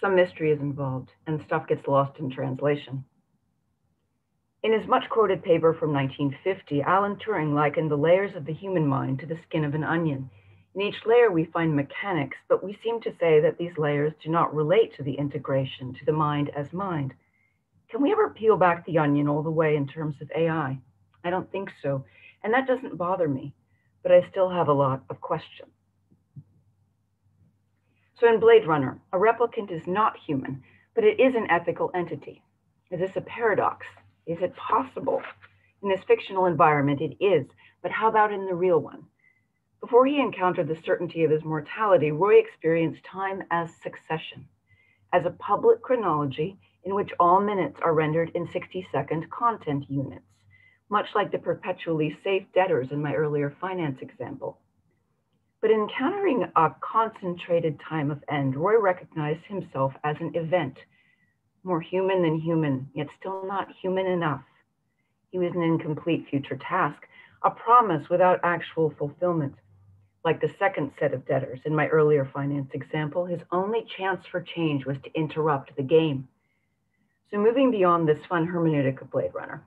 Some 0.00 0.14
mystery 0.14 0.52
is 0.52 0.60
involved, 0.60 1.10
and 1.26 1.42
stuff 1.42 1.66
gets 1.66 1.88
lost 1.88 2.18
in 2.18 2.30
translation. 2.30 3.04
In 4.62 4.72
his 4.72 4.86
much 4.86 5.08
quoted 5.10 5.42
paper 5.42 5.74
from 5.74 5.92
1950, 5.92 6.80
Alan 6.82 7.16
Turing 7.16 7.54
likened 7.54 7.90
the 7.90 7.96
layers 7.96 8.34
of 8.36 8.46
the 8.46 8.54
human 8.54 8.86
mind 8.86 9.18
to 9.18 9.26
the 9.26 9.38
skin 9.42 9.64
of 9.64 9.74
an 9.74 9.84
onion. 9.84 10.30
In 10.74 10.80
each 10.80 11.04
layer, 11.04 11.30
we 11.30 11.44
find 11.44 11.74
mechanics, 11.74 12.38
but 12.48 12.64
we 12.64 12.78
seem 12.82 13.00
to 13.02 13.14
say 13.18 13.40
that 13.40 13.58
these 13.58 13.76
layers 13.78 14.12
do 14.22 14.30
not 14.30 14.54
relate 14.54 14.94
to 14.94 15.02
the 15.02 15.14
integration, 15.14 15.92
to 15.94 16.04
the 16.04 16.12
mind 16.12 16.50
as 16.56 16.72
mind. 16.72 17.14
Can 17.90 18.00
we 18.00 18.12
ever 18.12 18.30
peel 18.30 18.56
back 18.56 18.86
the 18.86 18.98
onion 18.98 19.28
all 19.28 19.42
the 19.42 19.50
way 19.50 19.76
in 19.76 19.86
terms 19.86 20.16
of 20.22 20.30
AI? 20.34 20.78
I 21.24 21.30
don't 21.30 21.50
think 21.52 21.70
so. 21.82 22.04
And 22.44 22.52
that 22.52 22.66
doesn't 22.66 22.98
bother 22.98 23.26
me, 23.26 23.54
but 24.02 24.12
I 24.12 24.28
still 24.30 24.50
have 24.50 24.68
a 24.68 24.72
lot 24.74 25.02
of 25.08 25.22
questions. 25.22 25.70
So 28.20 28.28
in 28.28 28.38
Blade 28.38 28.66
Runner, 28.66 29.00
a 29.14 29.16
replicant 29.16 29.72
is 29.72 29.86
not 29.86 30.18
human, 30.26 30.62
but 30.94 31.04
it 31.04 31.18
is 31.18 31.34
an 31.34 31.50
ethical 31.50 31.90
entity. 31.94 32.42
Is 32.90 33.00
this 33.00 33.16
a 33.16 33.22
paradox? 33.22 33.86
Is 34.26 34.36
it 34.42 34.54
possible? 34.56 35.22
In 35.82 35.88
this 35.88 36.04
fictional 36.06 36.44
environment, 36.44 37.00
it 37.00 37.16
is, 37.18 37.46
but 37.82 37.90
how 37.90 38.08
about 38.08 38.30
in 38.30 38.44
the 38.44 38.54
real 38.54 38.78
one? 38.78 39.06
Before 39.80 40.04
he 40.04 40.20
encountered 40.20 40.68
the 40.68 40.80
certainty 40.84 41.24
of 41.24 41.30
his 41.30 41.44
mortality, 41.44 42.12
Roy 42.12 42.38
experienced 42.38 43.04
time 43.04 43.42
as 43.50 43.70
succession, 43.82 44.46
as 45.14 45.24
a 45.24 45.30
public 45.30 45.80
chronology 45.80 46.58
in 46.84 46.94
which 46.94 47.12
all 47.18 47.40
minutes 47.40 47.80
are 47.82 47.94
rendered 47.94 48.30
in 48.34 48.46
60 48.52 48.86
second 48.92 49.30
content 49.30 49.86
units 49.88 50.26
much 50.90 51.06
like 51.14 51.32
the 51.32 51.38
perpetually 51.38 52.16
safe 52.22 52.44
debtors 52.54 52.88
in 52.90 53.02
my 53.02 53.14
earlier 53.14 53.54
finance 53.60 53.98
example. 54.00 54.58
But 55.60 55.70
encountering 55.70 56.44
a 56.56 56.74
concentrated 56.80 57.80
time 57.80 58.10
of 58.10 58.22
end, 58.28 58.54
Roy 58.54 58.78
recognized 58.78 59.44
himself 59.46 59.94
as 60.04 60.16
an 60.20 60.32
event, 60.34 60.76
more 61.62 61.80
human 61.80 62.22
than 62.22 62.38
human, 62.38 62.90
yet 62.94 63.06
still 63.18 63.46
not 63.46 63.68
human 63.80 64.06
enough. 64.06 64.44
He 65.30 65.38
was 65.38 65.52
an 65.54 65.62
incomplete 65.62 66.26
future 66.28 66.58
task, 66.58 67.02
a 67.42 67.50
promise 67.50 68.08
without 68.10 68.40
actual 68.42 68.94
fulfillment. 68.98 69.54
Like 70.22 70.40
the 70.40 70.54
second 70.58 70.92
set 70.98 71.12
of 71.12 71.26
debtors 71.26 71.60
in 71.64 71.74
my 71.74 71.88
earlier 71.88 72.30
finance 72.32 72.70
example, 72.72 73.26
his 73.26 73.40
only 73.50 73.86
chance 73.96 74.24
for 74.30 74.42
change 74.42 74.86
was 74.86 74.96
to 75.04 75.14
interrupt 75.14 75.74
the 75.76 75.82
game. 75.82 76.28
So, 77.30 77.38
moving 77.38 77.70
beyond 77.70 78.06
this 78.06 78.24
fun 78.28 78.46
hermeneutic 78.46 79.02
of 79.02 79.10
Blade 79.10 79.34
Runner, 79.34 79.64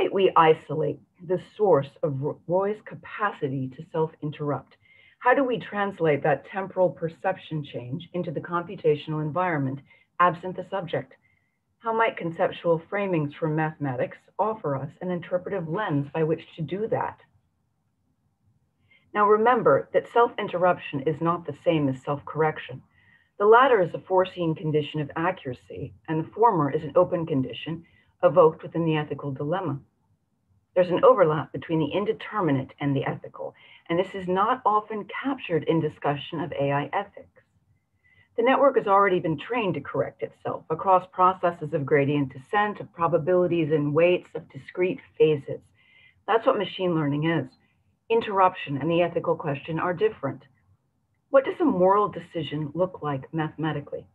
might 0.00 0.14
we 0.14 0.32
isolate 0.34 0.98
the 1.28 1.38
source 1.58 1.90
of 2.02 2.22
Roy's 2.46 2.80
capacity 2.86 3.68
to 3.76 3.84
self 3.92 4.10
interrupt? 4.22 4.78
How 5.18 5.34
do 5.34 5.44
we 5.44 5.58
translate 5.58 6.22
that 6.22 6.46
temporal 6.46 6.88
perception 6.88 7.62
change 7.62 8.08
into 8.14 8.30
the 8.30 8.40
computational 8.40 9.20
environment 9.20 9.80
absent 10.18 10.56
the 10.56 10.64
subject? 10.70 11.12
How 11.80 11.92
might 11.92 12.16
conceptual 12.16 12.80
framings 12.90 13.34
from 13.34 13.54
mathematics 13.54 14.16
offer 14.38 14.74
us 14.74 14.88
an 15.02 15.10
interpretive 15.10 15.68
lens 15.68 16.08
by 16.14 16.22
which 16.22 16.46
to 16.56 16.62
do 16.62 16.88
that? 16.88 17.18
Now 19.12 19.26
remember 19.26 19.90
that 19.92 20.10
self-interruption 20.10 21.00
is 21.00 21.20
not 21.20 21.44
the 21.44 21.58
same 21.62 21.90
as 21.90 22.02
self-correction. 22.02 22.80
The 23.38 23.44
latter 23.44 23.82
is 23.82 23.92
a 23.92 23.98
foreseen 23.98 24.54
condition 24.54 25.02
of 25.02 25.10
accuracy, 25.14 25.92
and 26.08 26.24
the 26.24 26.30
former 26.30 26.70
is 26.70 26.84
an 26.84 26.92
open 26.96 27.26
condition 27.26 27.84
evoked 28.22 28.62
within 28.62 28.86
the 28.86 28.96
ethical 28.96 29.30
dilemma. 29.30 29.78
There's 30.80 30.92
an 30.92 31.04
overlap 31.04 31.52
between 31.52 31.78
the 31.78 31.92
indeterminate 31.92 32.72
and 32.80 32.96
the 32.96 33.04
ethical, 33.04 33.54
and 33.90 33.98
this 33.98 34.14
is 34.14 34.26
not 34.26 34.62
often 34.64 35.04
captured 35.22 35.64
in 35.64 35.78
discussion 35.78 36.40
of 36.40 36.54
AI 36.54 36.88
ethics. 36.90 37.42
The 38.38 38.44
network 38.44 38.78
has 38.78 38.86
already 38.86 39.20
been 39.20 39.38
trained 39.38 39.74
to 39.74 39.82
correct 39.82 40.22
itself 40.22 40.64
across 40.70 41.06
processes 41.12 41.74
of 41.74 41.84
gradient 41.84 42.32
descent, 42.32 42.80
of 42.80 42.94
probabilities 42.94 43.70
and 43.70 43.92
weights, 43.92 44.30
of 44.34 44.48
discrete 44.48 45.02
phases. 45.18 45.60
That's 46.26 46.46
what 46.46 46.56
machine 46.56 46.94
learning 46.94 47.26
is 47.26 47.50
interruption 48.08 48.78
and 48.78 48.90
the 48.90 49.02
ethical 49.02 49.36
question 49.36 49.78
are 49.78 49.92
different. 49.92 50.44
What 51.28 51.44
does 51.44 51.60
a 51.60 51.64
moral 51.66 52.08
decision 52.08 52.70
look 52.72 53.02
like 53.02 53.34
mathematically? 53.34 54.06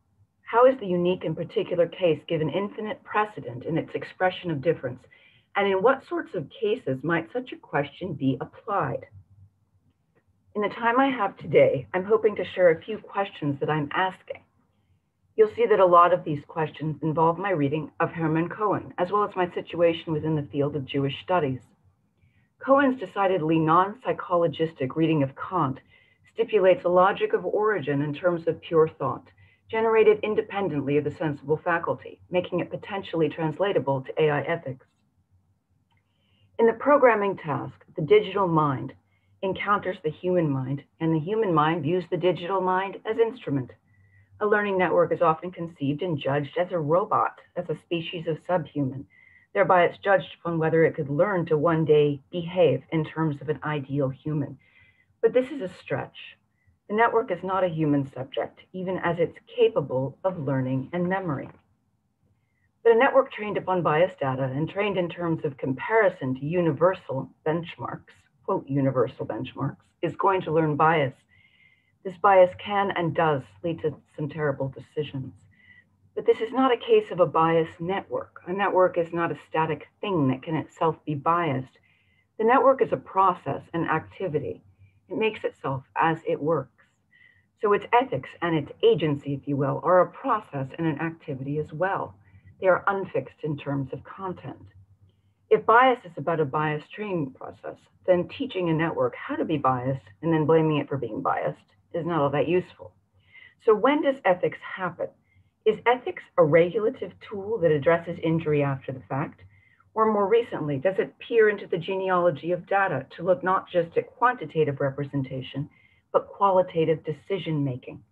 How 0.42 0.66
is 0.66 0.80
the 0.80 0.88
unique 0.88 1.26
and 1.26 1.38
particular 1.38 1.88
case 1.88 2.22
given 2.28 2.50
infinite 2.50 3.04
precedent 3.04 3.66
in 3.66 3.78
its 3.78 3.94
expression 3.94 4.50
of 4.50 4.64
difference? 4.64 5.04
And 5.56 5.68
in 5.68 5.82
what 5.82 6.06
sorts 6.08 6.36
of 6.36 6.50
cases 6.50 7.04
might 7.04 7.32
such 7.32 7.52
a 7.54 7.58
question 7.58 8.14
be 8.14 8.38
applied? 8.42 9.06
In 10.54 10.62
the 10.62 10.70
time 10.70 11.00
I 11.00 11.10
have 11.10 11.38
today, 11.38 11.88
I'm 11.94 12.04
hoping 12.04 12.36
to 12.36 12.46
share 12.46 12.72
a 12.72 12.82
few 12.82 12.98
questions 12.98 13.60
that 13.60 13.70
I'm 13.70 13.90
asking. 13.94 14.42
You'll 15.36 15.54
see 15.56 15.66
that 15.66 15.80
a 15.80 15.86
lot 15.86 16.14
of 16.14 16.24
these 16.24 16.44
questions 16.48 17.02
involve 17.02 17.38
my 17.38 17.52
reading 17.52 17.92
of 18.00 18.12
Hermann 18.12 18.50
Cohen, 18.50 18.94
as 18.98 19.12
well 19.12 19.24
as 19.24 19.36
my 19.36 19.50
situation 19.54 20.14
within 20.14 20.36
the 20.36 20.48
field 20.52 20.76
of 20.76 20.86
Jewish 20.86 21.22
studies. 21.22 21.60
Cohen's 22.60 23.00
decidedly 23.00 23.60
non-psychologistic 23.60 24.96
reading 24.96 25.24
of 25.24 25.36
Kant 25.36 25.80
stipulates 26.34 26.84
a 26.84 26.90
logic 26.90 27.34
of 27.34 27.46
origin 27.46 28.02
in 28.02 28.14
terms 28.14 28.48
of 28.48 28.62
pure 28.62 28.88
thought, 28.88 29.28
generated 29.70 30.20
independently 30.24 30.98
of 30.98 31.04
the 31.04 31.12
sensible 31.12 31.58
faculty, 31.58 32.20
making 32.30 32.60
it 32.60 32.70
potentially 32.70 33.30
translatable 33.30 34.02
to 34.02 34.22
AI 34.22 34.42
ethics. 34.42 34.86
In 36.58 36.66
the 36.68 36.74
programming 36.74 37.38
task, 37.38 37.84
the 37.96 38.02
digital 38.02 38.48
mind 38.48 38.94
encounters 39.42 39.98
the 40.04 40.10
human 40.10 40.50
mind, 40.50 40.84
and 41.00 41.14
the 41.14 41.20
human 41.20 41.54
mind 41.54 41.84
views 41.84 42.06
the 42.10 42.18
digital 42.18 42.62
mind 42.62 42.98
as 43.06 43.20
instrument. 43.20 43.72
A 44.40 44.46
learning 44.48 44.78
network 44.78 45.12
is 45.12 45.22
often 45.22 45.52
conceived 45.52 46.02
and 46.02 46.18
judged 46.18 46.58
as 46.58 46.72
a 46.72 46.80
robot, 46.80 47.40
as 47.56 47.70
a 47.70 47.76
species 47.76 48.28
of 48.28 48.40
subhuman, 48.48 49.06
Thereby, 49.56 49.86
it's 49.86 49.98
judged 49.98 50.36
upon 50.38 50.60
whether 50.60 50.84
it 50.84 50.96
could 50.96 51.10
learn 51.10 51.46
to 51.46 51.58
one 51.58 51.86
day 51.86 52.20
behave 52.30 52.84
in 52.92 53.06
terms 53.06 53.40
of 53.40 53.48
an 53.48 53.62
ideal 53.64 54.10
human. 54.10 54.60
But 55.22 55.32
this 55.32 55.50
is 55.50 55.62
a 55.62 55.70
stretch. 55.70 56.36
The 56.90 56.96
network 56.96 57.32
is 57.32 57.42
not 57.42 57.64
a 57.64 57.70
human 57.70 58.06
subject, 58.12 58.60
even 58.74 58.98
as 58.98 59.18
it's 59.18 59.38
capable 59.48 60.18
of 60.26 60.38
learning 60.38 60.90
and 60.92 61.08
memory. 61.08 61.50
But 62.86 62.94
a 62.98 63.00
network 63.00 63.32
trained 63.32 63.58
upon 63.58 63.82
biased 63.82 64.20
data 64.20 64.44
and 64.44 64.70
trained 64.70 64.96
in 64.96 65.10
terms 65.10 65.44
of 65.44 65.58
comparison 65.58 66.36
to 66.36 66.46
universal 66.46 67.32
benchmarks, 67.44 68.14
quote, 68.44 68.70
universal 68.70 69.26
benchmarks, 69.26 69.82
is 70.04 70.16
going 70.16 70.42
to 70.42 70.52
learn 70.52 70.76
bias. 70.76 71.16
This 72.04 72.16
bias 72.18 72.52
can 72.60 72.92
and 72.92 73.16
does 73.16 73.42
lead 73.64 73.82
to 73.82 73.96
some 74.16 74.30
terrible 74.30 74.70
decisions. 74.70 75.34
But 76.14 76.28
this 76.28 76.42
is 76.42 76.52
not 76.52 76.72
a 76.72 76.78
case 76.78 77.10
of 77.10 77.20
a 77.20 77.26
biased 77.26 77.82
network. 77.82 78.44
A 78.46 78.54
network 78.54 79.00
is 79.00 79.12
not 79.12 79.32
a 79.32 79.40
static 79.50 79.88
thing 80.00 80.28
that 80.28 80.44
can 80.44 80.56
itself 80.56 81.04
be 81.06 81.16
biased. 81.16 81.80
The 82.38 82.44
network 82.44 82.84
is 82.84 82.94
a 82.94 82.98
process, 82.98 83.64
an 83.74 83.86
activity. 83.90 84.62
It 85.10 85.18
makes 85.18 85.44
itself 85.44 85.86
as 85.96 86.20
it 86.28 86.40
works. 86.40 86.84
So 87.64 87.74
its 87.74 87.88
ethics 88.00 88.30
and 88.44 88.56
its 88.56 88.72
agency, 88.84 89.34
if 89.34 89.48
you 89.48 89.58
will, 89.58 89.82
are 89.84 90.02
a 90.02 90.12
process 90.12 90.68
and 90.78 90.86
an 90.86 91.02
activity 91.02 91.58
as 91.58 91.74
well. 91.74 92.14
They 92.66 92.70
are 92.70 92.84
unfixed 92.88 93.44
in 93.44 93.58
terms 93.58 93.94
of 93.94 94.04
content. 94.04 94.70
If 95.52 95.68
bias 95.68 96.04
is 96.04 96.18
about 96.18 96.40
a 96.40 96.46
bias 96.46 96.82
training 96.88 97.34
process, 97.34 97.78
then 98.08 98.28
teaching 98.28 98.70
a 98.70 98.74
network 98.74 99.14
how 99.16 99.36
to 99.36 99.46
be 99.46 99.60
biased 99.60 100.08
and 100.24 100.34
then 100.34 100.48
blaming 100.48 100.78
it 100.78 100.90
for 100.90 100.98
being 100.98 101.22
biased 101.22 101.76
is 101.94 102.08
not 102.08 102.22
all 102.22 102.32
that 102.32 102.48
useful. 102.48 102.92
So 103.64 103.76
when 103.76 104.02
does 104.02 104.20
ethics 104.26 104.58
happen? 104.64 105.10
Is 105.64 105.78
ethics 105.86 106.24
a 106.40 106.44
regulative 106.44 107.12
tool 107.20 107.60
that 107.60 107.70
addresses 107.70 108.18
injury 108.24 108.64
after 108.64 108.92
the 108.92 109.04
fact? 109.08 109.42
Or 109.94 110.12
more 110.12 110.28
recently, 110.28 110.80
does 110.80 110.98
it 110.98 111.20
peer 111.20 111.50
into 111.50 111.68
the 111.68 111.78
genealogy 111.78 112.52
of 112.52 112.66
data 112.66 113.06
to 113.12 113.22
look 113.22 113.44
not 113.44 113.70
just 113.70 113.96
at 113.96 114.10
quantitative 114.18 114.80
representation, 114.80 115.70
but 116.12 116.30
qualitative 116.30 117.04
decision 117.04 117.64
making? 117.64 118.04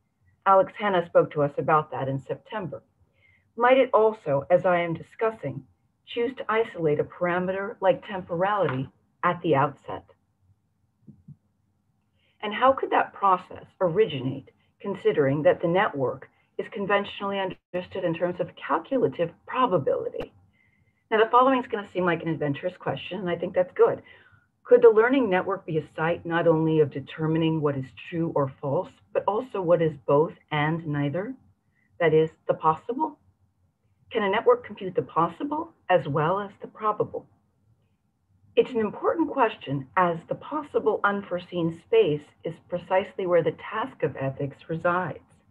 Alex 0.45 0.73
Hanna 0.77 1.03
spoke 1.07 1.31
to 1.31 1.41
us 1.41 1.53
about 1.57 1.89
that 1.89 2.07
in 2.07 2.19
September. 2.19 2.83
Might 3.55 3.77
it 3.77 3.89
also, 3.93 4.45
as 4.49 4.65
I 4.65 4.79
am 4.79 4.93
discussing, 4.93 5.65
choose 6.05 6.35
to 6.37 6.51
isolate 6.51 6.99
a 6.99 7.03
parameter 7.03 7.75
like 7.81 8.05
temporality 8.07 8.89
at 9.23 9.41
the 9.41 9.55
outset? 9.55 10.05
And 12.41 12.53
how 12.53 12.73
could 12.73 12.89
that 12.89 13.13
process 13.13 13.65
originate, 13.79 14.49
considering 14.81 15.43
that 15.43 15.61
the 15.61 15.67
network 15.67 16.27
is 16.57 16.67
conventionally 16.71 17.39
understood 17.39 18.03
in 18.03 18.13
terms 18.13 18.39
of 18.39 18.49
calculative 18.55 19.31
probability. 19.47 20.33
Now, 21.09 21.23
the 21.23 21.29
following 21.29 21.59
is 21.59 21.67
going 21.67 21.83
to 21.83 21.91
seem 21.91 22.05
like 22.05 22.21
an 22.21 22.29
adventurous 22.29 22.73
question, 22.77 23.19
and 23.19 23.29
I 23.29 23.35
think 23.35 23.53
that's 23.53 23.73
good. 23.75 24.01
Could 24.63 24.81
the 24.81 24.89
learning 24.89 25.29
network 25.29 25.65
be 25.65 25.77
a 25.77 25.87
site 25.95 26.25
not 26.25 26.47
only 26.47 26.79
of 26.79 26.91
determining 26.91 27.61
what 27.61 27.77
is 27.77 27.85
true 28.09 28.31
or 28.35 28.53
false, 28.61 28.89
but 29.13 29.23
also 29.27 29.61
what 29.61 29.81
is 29.81 29.91
both 30.07 30.33
and 30.51 30.85
neither? 30.87 31.33
That 31.99 32.13
is, 32.13 32.29
the 32.47 32.53
possible? 32.53 33.19
Can 34.13 34.21
a 34.21 34.29
network 34.29 34.63
compute 34.63 34.93
the 34.93 35.01
possible 35.01 35.73
as 35.89 36.07
well 36.07 36.39
as 36.39 36.51
the 36.61 36.67
probable? 36.67 37.25
It's 38.55 38.69
an 38.69 38.77
important 38.77 39.31
question 39.31 39.87
as 39.97 40.19
the 40.29 40.35
possible 40.35 40.99
unforeseen 41.03 41.81
space 41.87 42.21
is 42.43 42.53
precisely 42.69 43.25
where 43.25 43.41
the 43.41 43.53
task 43.53 44.03
of 44.03 44.15
ethics 44.15 44.69
resides. 44.69 45.41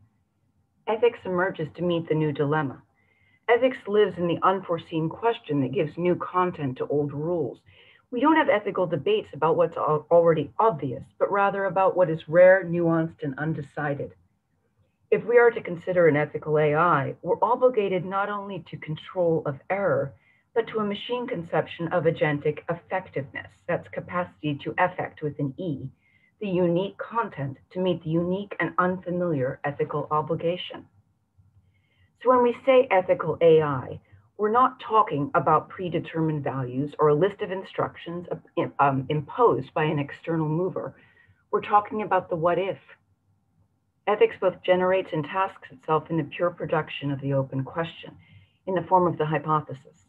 Ethics 0.87 1.19
emerges 1.25 1.67
to 1.75 1.83
meet 1.83 2.09
the 2.09 2.15
new 2.15 2.31
dilemma. 2.31 2.81
Ethics 3.49 3.79
lives 3.89 4.17
in 4.17 4.29
the 4.29 4.39
unforeseen 4.45 5.09
question 5.09 5.61
that 5.63 5.73
gives 5.73 5.99
new 5.99 6.15
content 6.15 6.79
to 6.79 6.87
old 6.87 7.13
rules. 7.13 7.59
We 8.13 8.21
don't 8.21 8.37
have 8.37 8.49
ethical 8.49 8.87
debates 8.87 9.31
about 9.35 9.57
what's 9.57 9.77
already 9.77 10.53
obvious, 10.61 11.03
but 11.19 11.33
rather 11.33 11.65
about 11.65 11.97
what 11.97 12.09
is 12.09 12.29
rare, 12.29 12.63
nuanced, 12.65 13.25
and 13.25 13.37
undecided. 13.39 14.15
If 15.13 15.27
we 15.27 15.37
are 15.37 15.51
to 15.51 15.61
consider 15.61 16.09
an 16.09 16.17
ethical 16.17 16.59
AI, 16.59 17.15
we're 17.21 17.37
obligated 17.43 18.03
not 18.03 18.31
only 18.31 18.65
to 18.71 18.79
control 18.79 19.43
of 19.45 19.61
error, 19.69 20.15
but 20.55 20.67
to 20.69 20.79
a 20.79 20.87
machine 20.87 21.27
conception 21.27 21.89
of 21.89 22.05
agentic 22.05 22.61
effectiveness, 22.71 23.51
that's 23.69 23.87
capacity 23.89 24.59
to 24.65 24.75
effect 24.79 25.21
with 25.21 25.39
an 25.39 25.53
E, 25.59 25.91
the 26.41 26.49
unique 26.49 26.97
content 26.97 27.59
to 27.73 27.79
meet 27.79 28.03
the 28.03 28.09
unique 28.09 28.57
and 28.59 28.73
unfamiliar 28.79 29.61
ethical 29.65 30.09
obligation. 30.11 30.87
So 32.23 32.31
when 32.31 32.43
we 32.43 32.57
say 32.65 32.89
ethical 32.91 33.37
AI, 33.43 34.01
we're 34.39 34.51
not 34.51 34.81
talking 34.81 35.31
about 35.35 35.69
predetermined 35.69 36.43
values 36.43 36.95
or 36.99 37.09
a 37.09 37.15
list 37.15 37.43
of 37.43 37.53
instructions 37.53 38.29
um, 38.79 39.05
imposed 39.11 39.75
by 39.75 39.85
an 39.85 39.99
external 39.99 40.49
mover. 40.49 40.97
We're 41.51 41.61
talking 41.61 42.01
about 42.01 42.31
the 42.31 42.37
what 42.37 42.59
if. 42.59 42.79
Ethics 44.07 44.35
both 44.41 44.63
generates 44.65 45.11
and 45.13 45.25
tasks 45.25 45.69
itself 45.71 46.11
in 46.11 46.17
the 46.17 46.25
pure 46.25 46.51
production 46.51 47.13
of 47.13 47.21
the 47.21 47.33
open 47.33 47.63
question 47.63 48.17
in 48.67 48.75
the 48.75 48.83
form 48.83 49.07
of 49.07 49.17
the 49.17 49.27
hypothesis. 49.27 50.07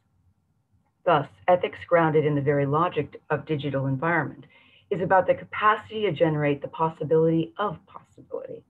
Thus, 1.05 1.27
ethics 1.47 1.79
grounded 1.87 2.25
in 2.25 2.33
the 2.33 2.41
very 2.41 2.65
logic 2.65 3.21
of 3.29 3.45
digital 3.45 3.85
environment 3.85 4.45
is 4.89 5.01
about 5.01 5.27
the 5.27 5.35
capacity 5.35 6.01
to 6.03 6.11
generate 6.11 6.61
the 6.61 6.67
possibility 6.69 7.53
of 7.57 7.77
possibility 7.85 8.63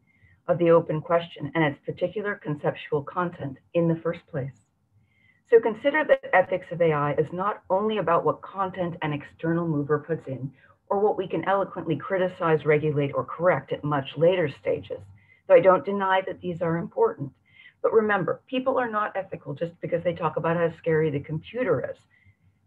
of 0.48 0.58
the 0.58 0.72
open 0.72 1.00
question 1.00 1.51
and 1.56 1.63
its 1.63 1.80
particular 1.86 2.36
conceptual 2.36 3.01
content 3.01 3.58
in 3.74 3.88
the 3.88 3.96
first 3.96 4.25
place. 4.27 4.51
So 5.50 5.60
consider 5.62 6.03
that 6.03 6.34
ethics 6.34 6.65
of 6.72 6.82
AI 6.82 7.13
is 7.13 7.32
not 7.32 7.63
only 7.70 7.98
about 7.98 8.25
what 8.25 8.42
content 8.42 8.96
an 9.01 9.13
external 9.13 9.68
mover 9.68 10.00
puts 10.00 10.27
in, 10.27 10.51
or 10.89 11.00
what 11.00 11.18
we 11.18 11.27
can 11.27 11.44
eloquently 11.46 11.96
criticize, 11.96 12.65
regulate, 12.65 13.12
or 13.13 13.24
correct 13.24 13.72
at 13.72 13.84
much 13.84 14.18
later 14.18 14.50
stages, 14.62 15.00
though 15.48 15.56
I 15.56 15.60
don't 15.60 15.86
deny 15.86 16.22
that 16.22 16.42
these 16.42 16.62
are 16.62 16.78
important. 16.78 17.32
But 17.82 17.94
remember, 17.94 18.42
people 18.48 18.80
are 18.80 18.90
not 18.90 19.16
ethical 19.16 19.54
just 19.54 19.80
because 19.82 20.04
they 20.04 20.14
talk 20.14 20.38
about 20.38 20.58
how 20.58 20.72
scary 20.78 21.10
the 21.10 21.20
computer 21.20 21.90
is. 21.92 21.98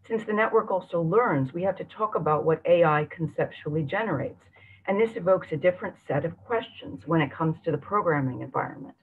Since 0.07 0.23
the 0.25 0.33
network 0.33 0.71
also 0.71 1.01
learns, 1.01 1.53
we 1.53 1.63
have 1.63 1.75
to 1.77 1.83
talk 1.83 2.15
about 2.15 2.45
what 2.45 2.65
AI 2.65 3.05
conceptually 3.09 3.83
generates. 3.83 4.43
And 4.87 5.01
this 5.01 5.17
evokes 5.17 5.51
a 5.51 5.57
different 5.57 5.95
set 6.07 6.23
of 6.23 6.37
questions 6.45 7.05
when 7.05 7.21
it 7.21 7.31
comes 7.31 7.57
to 7.63 7.71
the 7.71 7.77
programming 7.77 8.41
environment. 8.41 8.95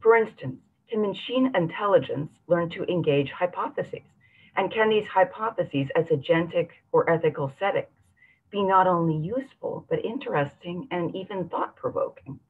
For 0.00 0.16
instance, 0.16 0.60
Can 0.90 1.02
machine 1.02 1.54
intelligence 1.54 2.32
learn 2.48 2.68
to 2.70 2.84
engage 2.84 3.30
hypotheses? 3.30 4.02
And 4.56 4.72
can 4.72 4.88
these 4.90 5.06
hypotheses 5.06 5.88
as 5.94 6.06
agentic 6.06 6.70
or 6.90 7.08
ethical 7.08 7.52
settings 7.58 7.86
be 8.50 8.64
not 8.64 8.88
only 8.88 9.16
useful, 9.16 9.86
but 9.88 10.04
interesting 10.04 10.88
and 10.90 11.14
even 11.14 11.48
thought 11.48 11.76
provoking? 11.76 12.40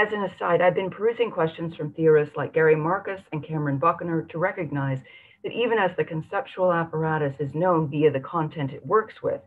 As 0.00 0.12
an 0.12 0.22
aside, 0.22 0.62
I've 0.62 0.76
been 0.76 0.90
perusing 0.90 1.28
questions 1.28 1.74
from 1.74 1.92
theorists 1.92 2.36
like 2.36 2.52
Gary 2.52 2.76
Marcus 2.76 3.20
and 3.32 3.44
Cameron 3.44 3.78
Buckner 3.78 4.22
to 4.30 4.38
recognize 4.38 5.00
that 5.42 5.50
even 5.50 5.76
as 5.76 5.90
the 5.96 6.04
conceptual 6.04 6.72
apparatus 6.72 7.34
is 7.40 7.52
known 7.52 7.90
via 7.90 8.12
the 8.12 8.20
content 8.20 8.70
it 8.70 8.86
works 8.86 9.20
with, 9.24 9.40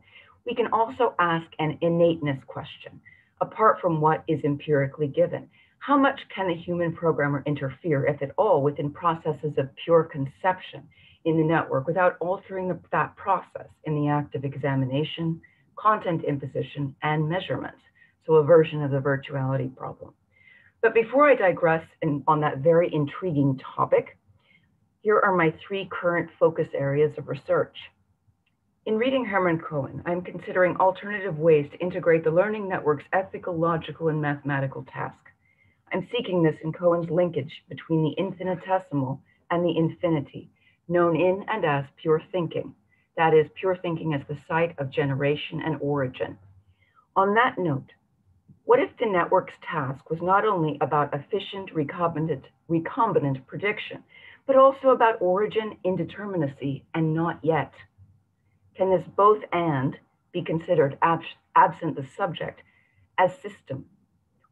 we 0.46 0.54
can 0.54 0.68
also 0.74 1.16
ask 1.20 1.48
an 1.60 1.78
innateness 1.80 2.44
question, 2.48 3.00
apart 3.40 3.80
from 3.80 4.02
what 4.02 4.26
is 4.28 4.44
empirically 4.44 5.08
given. 5.08 5.50
How 5.80 5.98
much 5.98 6.20
can 6.36 6.50
the 6.50 6.54
human 6.54 6.92
programmer 6.94 7.44
interfere, 7.46 8.06
if 8.06 8.22
at 8.22 8.32
all, 8.38 8.62
within 8.62 8.92
processes 8.92 9.58
of 9.58 9.74
pure 9.86 10.04
conception 10.04 10.86
in 11.24 11.38
the 11.38 11.46
network 11.46 11.88
without 11.88 12.18
altering 12.20 12.68
the, 12.68 12.78
that 12.92 13.16
process 13.16 13.70
in 13.86 13.96
the 13.96 14.10
act 14.10 14.36
of 14.36 14.44
examination, 14.44 15.40
content 15.78 16.26
imposition, 16.26 16.94
and 17.04 17.30
measurement? 17.30 17.78
So 18.26 18.34
a 18.34 18.44
version 18.44 18.84
of 18.84 18.92
the 18.92 19.00
virtuality 19.00 19.74
problem. 19.74 20.14
But 20.82 20.96
before 20.96 21.30
I 21.30 21.36
digress 21.36 21.86
in, 22.02 22.24
on 22.28 22.42
that 22.42 22.58
very 22.58 22.92
intriguing 22.94 23.60
topic, 23.76 24.18
here 25.02 25.20
are 25.20 25.36
my 25.36 25.54
three 25.66 25.88
current 25.92 26.30
focus 26.40 26.68
areas 26.74 27.16
of 27.18 27.28
research. 27.28 27.76
In 28.88 28.98
reading 28.98 29.24
Hermann 29.26 29.60
Cohen, 29.60 30.02
I'm 30.08 30.24
considering 30.24 30.76
alternative 30.78 31.38
ways 31.38 31.70
to 31.72 31.78
integrate 31.78 32.24
the 32.24 32.32
learning 32.32 32.68
network's 32.68 33.04
ethical, 33.14 33.56
logical, 33.56 34.08
and 34.08 34.20
mathematical 34.20 34.84
task. 34.92 35.24
I'm 35.94 36.08
seeking 36.12 36.42
this 36.42 36.56
in 36.64 36.74
Cohen's 36.74 37.12
linkage 37.12 37.64
between 37.70 38.04
the 38.04 38.16
infinitesimal 38.18 39.22
and 39.52 39.64
the 39.64 39.78
infinity, 39.78 40.50
known 40.88 41.16
in 41.16 41.46
and 41.48 41.64
as 41.64 41.86
pure 42.02 42.24
thinking. 42.32 42.74
That 43.18 43.36
is, 43.36 43.46
pure 43.60 43.76
thinking 43.76 44.16
as 44.16 44.22
the 44.28 44.38
site 44.48 44.74
of 44.80 44.90
generation 44.90 45.62
and 45.64 45.78
origin. 45.80 46.40
On 47.16 47.36
that 47.36 47.60
note, 47.60 47.92
what 48.66 48.80
if 48.80 48.90
the 48.98 49.06
network's 49.06 49.54
task 49.62 50.10
was 50.10 50.22
not 50.22 50.46
only 50.46 50.78
about 50.82 51.14
efficient 51.14 51.74
recombinant, 51.74 52.44
recombinant 52.70 53.46
prediction, 53.48 54.04
but 54.46 54.56
also 54.56 54.90
about 54.90 55.22
origin, 55.22 55.78
indeterminacy, 55.86 56.84
and 56.94 57.14
not 57.14 57.40
yet? 57.44 57.74
Can 58.76 58.92
this 58.92 59.08
both 59.16 59.44
and 59.52 59.98
be 60.32 60.44
considered 60.44 60.98
ab 61.02 61.22
absent 61.56 61.96
the 61.96 62.06
subject 62.16 62.62
as 63.18 63.34
system, 63.42 63.86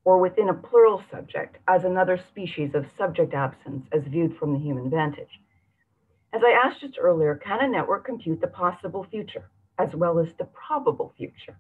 or 0.04 0.20
within 0.20 0.50
a 0.50 0.54
plural 0.54 1.04
subject 1.10 1.58
as 1.68 1.84
another 1.84 2.18
species 2.18 2.76
of 2.76 2.86
subject 2.98 3.34
absence 3.34 3.88
as 3.92 4.04
viewed 4.04 4.36
from 4.38 4.54
the 4.54 4.60
human 4.60 4.90
vantage? 4.90 5.40
As 6.34 6.42
I 6.44 6.52
asked 6.52 6.82
just 6.82 6.98
earlier, 7.00 7.36
can 7.36 7.64
a 7.64 7.68
network 7.68 8.06
compute 8.06 8.42
the 8.42 8.48
possible 8.48 9.04
future 9.10 9.50
as 9.78 9.96
well 9.96 10.20
as 10.20 10.34
the 10.34 10.46
probable 10.46 11.14
future? 11.18 11.58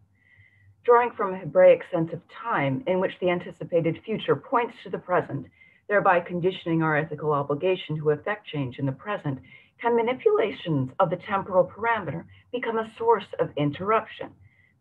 Drawing 0.83 1.11
from 1.11 1.33
a 1.33 1.37
Hebraic 1.37 1.81
sense 1.91 2.11
of 2.13 2.21
time 2.29 2.83
in 2.87 2.99
which 2.99 3.19
the 3.19 3.29
anticipated 3.29 4.01
future 4.05 4.35
points 4.35 4.75
to 4.83 4.89
the 4.89 4.97
present, 4.97 5.47
thereby 5.87 6.19
conditioning 6.19 6.81
our 6.81 6.95
ethical 6.95 7.33
obligation 7.33 7.97
to 7.97 8.11
effect 8.11 8.47
change 8.47 8.79
in 8.79 8.85
the 8.85 8.91
present, 8.91 9.39
can 9.81 9.95
manipulations 9.95 10.91
of 10.99 11.09
the 11.09 11.17
temporal 11.17 11.65
parameter 11.65 12.25
become 12.51 12.77
a 12.77 12.91
source 12.97 13.25
of 13.39 13.49
interruption 13.57 14.29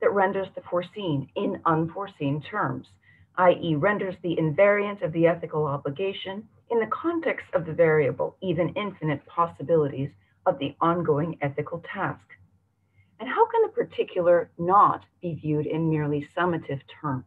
that 0.00 0.12
renders 0.12 0.48
the 0.54 0.60
foreseen 0.62 1.28
in 1.34 1.60
unforeseen 1.66 2.40
terms, 2.42 2.86
i.e., 3.36 3.74
renders 3.74 4.14
the 4.22 4.36
invariant 4.36 5.02
of 5.02 5.12
the 5.12 5.26
ethical 5.26 5.66
obligation 5.66 6.48
in 6.70 6.78
the 6.78 6.86
context 6.86 7.46
of 7.54 7.66
the 7.66 7.72
variable, 7.72 8.36
even 8.40 8.68
infinite 8.70 9.24
possibilities 9.26 10.10
of 10.46 10.58
the 10.58 10.74
ongoing 10.80 11.36
ethical 11.40 11.82
task? 11.92 12.20
And 13.20 13.28
how 13.28 13.46
can 13.46 13.62
the 13.62 13.68
particular 13.68 14.50
not 14.58 15.04
be 15.20 15.34
viewed 15.34 15.66
in 15.66 15.90
merely 15.90 16.28
summative 16.36 16.82
terms? 17.00 17.24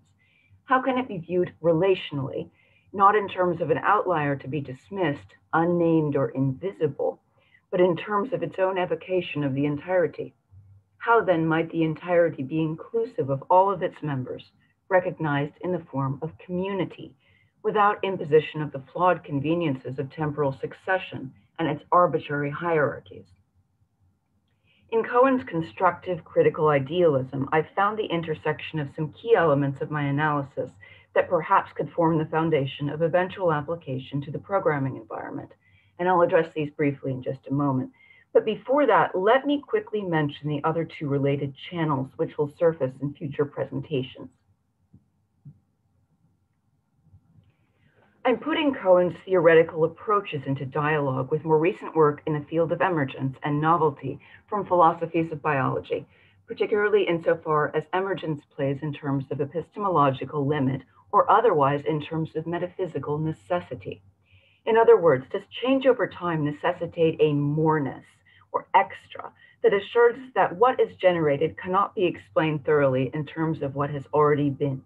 How 0.64 0.82
can 0.82 0.98
it 0.98 1.08
be 1.08 1.18
viewed 1.18 1.54
relationally, 1.62 2.50
not 2.94 3.16
in 3.16 3.28
terms 3.28 3.60
of 3.60 3.72
an 3.72 3.80
outlier 3.80 4.38
to 4.38 4.48
be 4.48 4.62
dismissed, 4.62 5.36
unnamed 5.52 6.16
or 6.16 6.30
invisible, 6.30 7.22
but 7.72 7.82
in 7.82 7.98
terms 7.98 8.32
of 8.32 8.42
its 8.42 8.58
own 8.58 8.78
evocation 8.78 9.44
of 9.44 9.54
the 9.54 9.66
entirety? 9.66 10.34
How 10.98 11.22
then 11.22 11.46
might 11.46 11.70
the 11.72 11.84
entirety 11.84 12.44
be 12.44 12.62
inclusive 12.62 13.30
of 13.30 13.44
all 13.50 13.70
of 13.70 13.84
its 13.84 14.02
members, 14.02 14.52
recognized 14.88 15.56
in 15.60 15.74
the 15.74 15.86
form 15.92 16.20
of 16.22 16.38
community, 16.38 17.16
without 17.64 18.04
imposition 18.04 18.62
of 18.62 18.72
the 18.72 18.84
flawed 18.94 19.24
conveniences 19.24 20.00
of 20.00 20.10
temporal 20.10 20.54
succession 20.54 21.34
and 21.60 21.68
its 21.68 21.84
arbitrary 21.92 22.50
hierarchies? 22.50 23.26
In 24.92 25.06
Cohen's 25.06 25.46
constructive 25.46 26.26
critical 26.26 26.68
idealism, 26.68 27.48
I've 27.54 27.70
found 27.78 27.98
the 27.98 28.08
intersection 28.08 28.78
of 28.78 28.90
some 28.94 29.14
key 29.14 29.36
elements 29.38 29.80
of 29.80 29.90
my 29.90 30.04
analysis 30.04 30.70
that 31.16 31.30
perhaps 31.30 31.72
could 31.72 31.90
form 31.94 32.18
the 32.18 32.26
foundation 32.26 32.90
of 32.90 33.02
eventual 33.02 33.54
application 33.54 34.20
to 34.20 34.32
the 34.32 34.40
programming 34.40 34.98
environment. 34.98 35.54
And 35.98 36.10
I'll 36.10 36.24
address 36.24 36.52
these 36.54 36.72
briefly 36.72 37.12
in 37.12 37.24
just 37.24 37.48
a 37.48 37.54
moment. 37.54 37.92
But 38.34 38.44
before 38.44 38.86
that, 38.86 39.18
let 39.18 39.48
me 39.48 39.62
quickly 39.66 40.02
mention 40.02 40.50
the 40.50 40.64
other 40.66 40.84
two 40.84 41.08
related 41.08 41.56
channels 41.70 42.10
which 42.18 42.38
will 42.38 42.52
surface 42.60 42.92
in 43.02 43.14
future 43.14 43.46
presentations. 43.46 44.30
I'm 48.24 48.38
putting 48.38 48.76
Cohen's 48.76 49.18
theoretical 49.26 49.84
approaches 49.84 50.44
into 50.46 50.64
dialogue 50.64 51.32
with 51.32 51.44
more 51.44 51.58
recent 51.58 51.96
work 51.96 52.22
in 52.28 52.34
the 52.34 52.46
field 52.46 52.72
of 52.72 52.80
emergence 52.80 53.36
and 53.42 53.60
novelty 53.60 54.20
from 54.48 54.64
philosophies 54.64 55.32
of 55.32 55.42
biology, 55.42 56.06
particularly 56.46 57.08
insofar 57.08 57.76
as 57.76 57.86
emergence 57.96 58.44
plays 58.56 58.84
in 58.84 58.94
terms 58.94 59.26
of 59.32 59.42
epistemological 59.42 60.46
limit 60.46 60.84
or 61.12 61.32
otherwise 61.32 61.84
in 61.84 62.00
terms 62.00 62.36
of 62.36 62.46
metaphysical 62.46 63.18
necessity. 63.18 64.04
In 64.68 64.78
other 64.78 64.98
words, 64.98 65.26
does 65.32 65.48
change 65.50 65.88
over 65.88 66.06
time 66.06 66.46
necessitate 66.46 67.18
a 67.20 67.34
moreness 67.34 68.06
or 68.52 68.68
extra 68.76 69.32
that 69.64 69.74
assures 69.74 70.16
that 70.36 70.56
what 70.58 70.80
is 70.80 70.96
generated 70.96 71.58
cannot 71.58 71.96
be 71.96 72.06
explained 72.06 72.66
thoroughly 72.66 73.10
in 73.16 73.26
terms 73.26 73.64
of 73.64 73.74
what 73.74 73.90
has 73.90 74.06
already 74.14 74.52
been? 74.52 74.84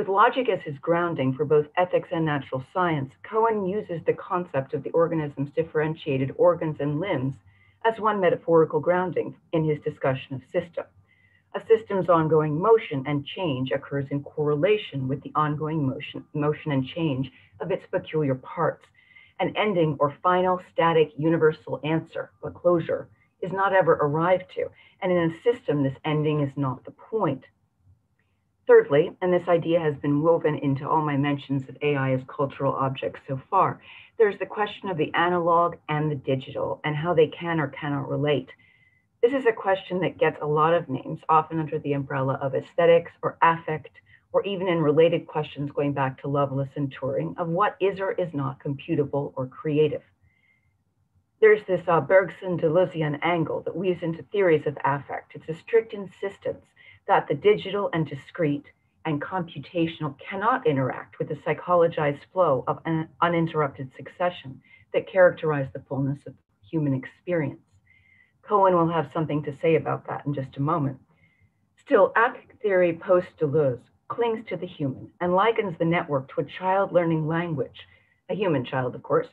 With 0.00 0.08
logic 0.08 0.48
as 0.48 0.62
his 0.62 0.78
grounding 0.78 1.34
for 1.34 1.44
both 1.44 1.68
ethics 1.76 2.08
and 2.10 2.24
natural 2.24 2.64
science, 2.72 3.12
Cohen 3.22 3.66
uses 3.66 4.02
the 4.02 4.14
concept 4.14 4.72
of 4.72 4.82
the 4.82 4.88
organism's 4.92 5.50
differentiated 5.50 6.34
organs 6.38 6.80
and 6.80 6.98
limbs 6.98 7.34
as 7.84 8.00
one 8.00 8.18
metaphorical 8.18 8.80
grounding 8.80 9.36
in 9.52 9.62
his 9.62 9.78
discussion 9.80 10.36
of 10.36 10.42
system. 10.50 10.86
A 11.54 11.60
system's 11.66 12.08
ongoing 12.08 12.58
motion 12.58 13.04
and 13.06 13.26
change 13.26 13.72
occurs 13.72 14.06
in 14.10 14.22
correlation 14.22 15.06
with 15.06 15.20
the 15.20 15.32
ongoing 15.34 15.86
motion, 15.86 16.24
motion 16.32 16.72
and 16.72 16.86
change 16.86 17.30
of 17.60 17.70
its 17.70 17.84
peculiar 17.84 18.36
parts. 18.36 18.86
An 19.38 19.54
ending 19.54 19.98
or 20.00 20.16
final 20.22 20.62
static 20.72 21.12
universal 21.18 21.78
answer, 21.84 22.30
a 22.42 22.50
closure, 22.50 23.10
is 23.42 23.52
not 23.52 23.74
ever 23.74 23.98
arrived 24.00 24.50
to, 24.54 24.70
and 25.02 25.12
in 25.12 25.30
a 25.30 25.42
system, 25.42 25.82
this 25.82 25.98
ending 26.06 26.40
is 26.40 26.56
not 26.56 26.86
the 26.86 26.90
point. 26.90 27.44
Thirdly, 28.70 29.10
and 29.20 29.32
this 29.32 29.48
idea 29.48 29.80
has 29.80 29.96
been 29.96 30.22
woven 30.22 30.54
into 30.54 30.88
all 30.88 31.02
my 31.02 31.16
mentions 31.16 31.68
of 31.68 31.76
AI 31.82 32.12
as 32.12 32.22
cultural 32.28 32.72
objects 32.72 33.18
so 33.26 33.42
far, 33.50 33.82
there's 34.16 34.38
the 34.38 34.46
question 34.46 34.88
of 34.88 34.96
the 34.96 35.12
analog 35.12 35.74
and 35.88 36.08
the 36.08 36.14
digital 36.14 36.80
and 36.84 36.94
how 36.94 37.12
they 37.12 37.26
can 37.26 37.58
or 37.58 37.66
cannot 37.66 38.08
relate. 38.08 38.48
This 39.24 39.32
is 39.32 39.44
a 39.44 39.52
question 39.52 39.98
that 40.02 40.18
gets 40.18 40.38
a 40.40 40.46
lot 40.46 40.72
of 40.72 40.88
names, 40.88 41.18
often 41.28 41.58
under 41.58 41.80
the 41.80 41.94
umbrella 41.94 42.38
of 42.40 42.54
aesthetics 42.54 43.10
or 43.24 43.38
affect, 43.42 43.90
or 44.32 44.44
even 44.44 44.68
in 44.68 44.78
related 44.78 45.26
questions 45.26 45.72
going 45.72 45.92
back 45.92 46.22
to 46.22 46.28
Lovelace 46.28 46.76
and 46.76 46.94
Turing 46.94 47.36
of 47.38 47.48
what 47.48 47.74
is 47.80 47.98
or 47.98 48.12
is 48.12 48.32
not 48.32 48.62
computable 48.62 49.32
or 49.34 49.48
creative. 49.48 50.04
There's 51.40 51.64
this 51.66 51.82
uh, 51.88 52.00
Bergson-Deleuzian 52.02 53.18
angle 53.22 53.62
that 53.62 53.74
weaves 53.74 54.04
into 54.04 54.22
theories 54.22 54.68
of 54.68 54.78
affect. 54.84 55.34
It's 55.34 55.48
a 55.48 55.60
strict 55.60 55.92
insistence 55.92 56.64
that 57.06 57.28
the 57.28 57.34
digital 57.34 57.90
and 57.92 58.06
discrete 58.06 58.66
and 59.04 59.20
computational 59.22 60.14
cannot 60.18 60.66
interact 60.66 61.18
with 61.18 61.28
the 61.28 61.34
psychologized 61.36 62.20
flow 62.32 62.64
of 62.66 62.78
an 62.84 63.08
uninterrupted 63.20 63.90
succession 63.96 64.60
that 64.92 65.10
characterize 65.10 65.68
the 65.72 65.82
fullness 65.88 66.20
of 66.26 66.34
human 66.70 66.94
experience. 66.94 67.60
Cohen 68.42 68.74
will 68.74 68.88
have 68.88 69.10
something 69.12 69.42
to 69.44 69.56
say 69.62 69.76
about 69.76 70.06
that 70.08 70.26
in 70.26 70.34
just 70.34 70.56
a 70.56 70.62
moment. 70.62 70.98
Still, 71.76 72.12
affect 72.16 72.60
theory 72.60 72.92
post 72.92 73.28
Deleuze 73.38 73.80
clings 74.08 74.44
to 74.48 74.56
the 74.56 74.66
human 74.66 75.10
and 75.20 75.34
likens 75.34 75.78
the 75.78 75.84
network 75.84 76.28
to 76.28 76.40
a 76.40 76.44
child 76.44 76.92
learning 76.92 77.26
language, 77.26 77.86
a 78.28 78.34
human 78.34 78.64
child, 78.64 78.94
of 78.94 79.02
course, 79.02 79.28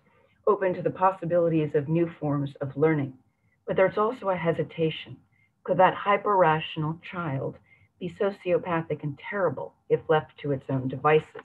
open 0.45 0.73
to 0.73 0.81
the 0.81 0.89
possibilities 0.89 1.75
of 1.75 1.89
new 1.89 2.09
forms 2.19 2.51
of 2.61 2.77
learning. 2.77 3.13
But 3.65 3.75
there's 3.75 3.97
also 3.97 4.29
a 4.29 4.35
hesitation. 4.35 5.17
Could 5.67 5.79
that 5.79 5.95
hyper 5.95 6.33
rational 6.33 6.97
child 7.03 7.57
be 7.99 8.09
sociopathic 8.09 9.03
and 9.03 9.19
terrible 9.19 9.73
if 9.89 9.99
left 10.07 10.37
to 10.37 10.53
its 10.53 10.63
own 10.69 10.87
devices. 10.87 11.41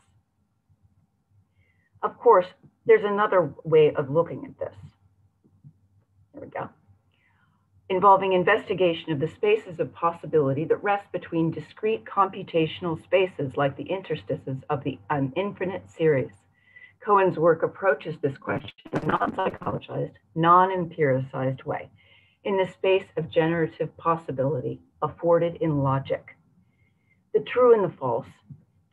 Of 2.05 2.17
course, 2.19 2.47
There's 2.85 3.05
another 3.05 3.53
way 3.65 3.95
of 3.95 4.11
looking 4.11 4.45
at 4.45 4.59
this. 4.59 4.75
There 6.33 6.43
we 6.43 6.49
go. 6.49 6.69
Involving 7.89 8.33
investigation 8.33 9.13
of 9.13 9.21
the 9.21 9.29
spaces 9.29 9.79
of 9.79 9.93
possibility 9.93 10.65
that 10.65 10.83
rest 10.83 11.11
between 11.13 11.53
discrete 11.53 12.05
computational 12.05 13.01
spaces 13.05 13.57
like 13.57 13.77
the 13.77 13.85
interstices 13.85 14.59
of 14.71 14.83
the 14.83 14.99
an 15.11 15.33
infinite 15.37 15.91
series. 15.91 16.33
Cohen's 17.01 17.39
work 17.39 17.63
approaches 17.63 18.17
this 18.21 18.39
question 18.39 18.73
in 18.93 19.03
a 19.03 19.07
non-psychologized, 19.07 20.15
non-empiricized 20.35 21.65
way, 21.65 21.91
in 22.44 22.57
the 22.57 22.66
space 22.66 23.07
of 23.16 23.31
generative 23.31 23.96
possibility 23.96 24.81
afforded 25.00 25.57
in 25.57 25.83
logic. 25.83 26.37
The 27.35 27.40
true 27.40 27.74
and 27.74 27.85
the 27.85 27.96
false, 27.96 28.26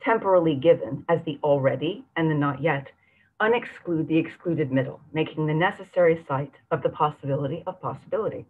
temporally 0.00 0.54
given 0.54 1.04
as 1.08 1.20
the 1.24 1.38
already 1.42 2.04
and 2.16 2.30
the 2.30 2.34
not 2.34 2.62
yet, 2.62 2.88
unexclude 3.40 4.06
the 4.06 4.18
excluded 4.18 4.70
middle, 4.70 5.00
making 5.12 5.46
the 5.46 5.54
necessary 5.54 6.24
site 6.28 6.54
of 6.70 6.82
the 6.82 6.88
possibility 6.90 7.62
of 7.66 7.80
possibility. 7.80 8.46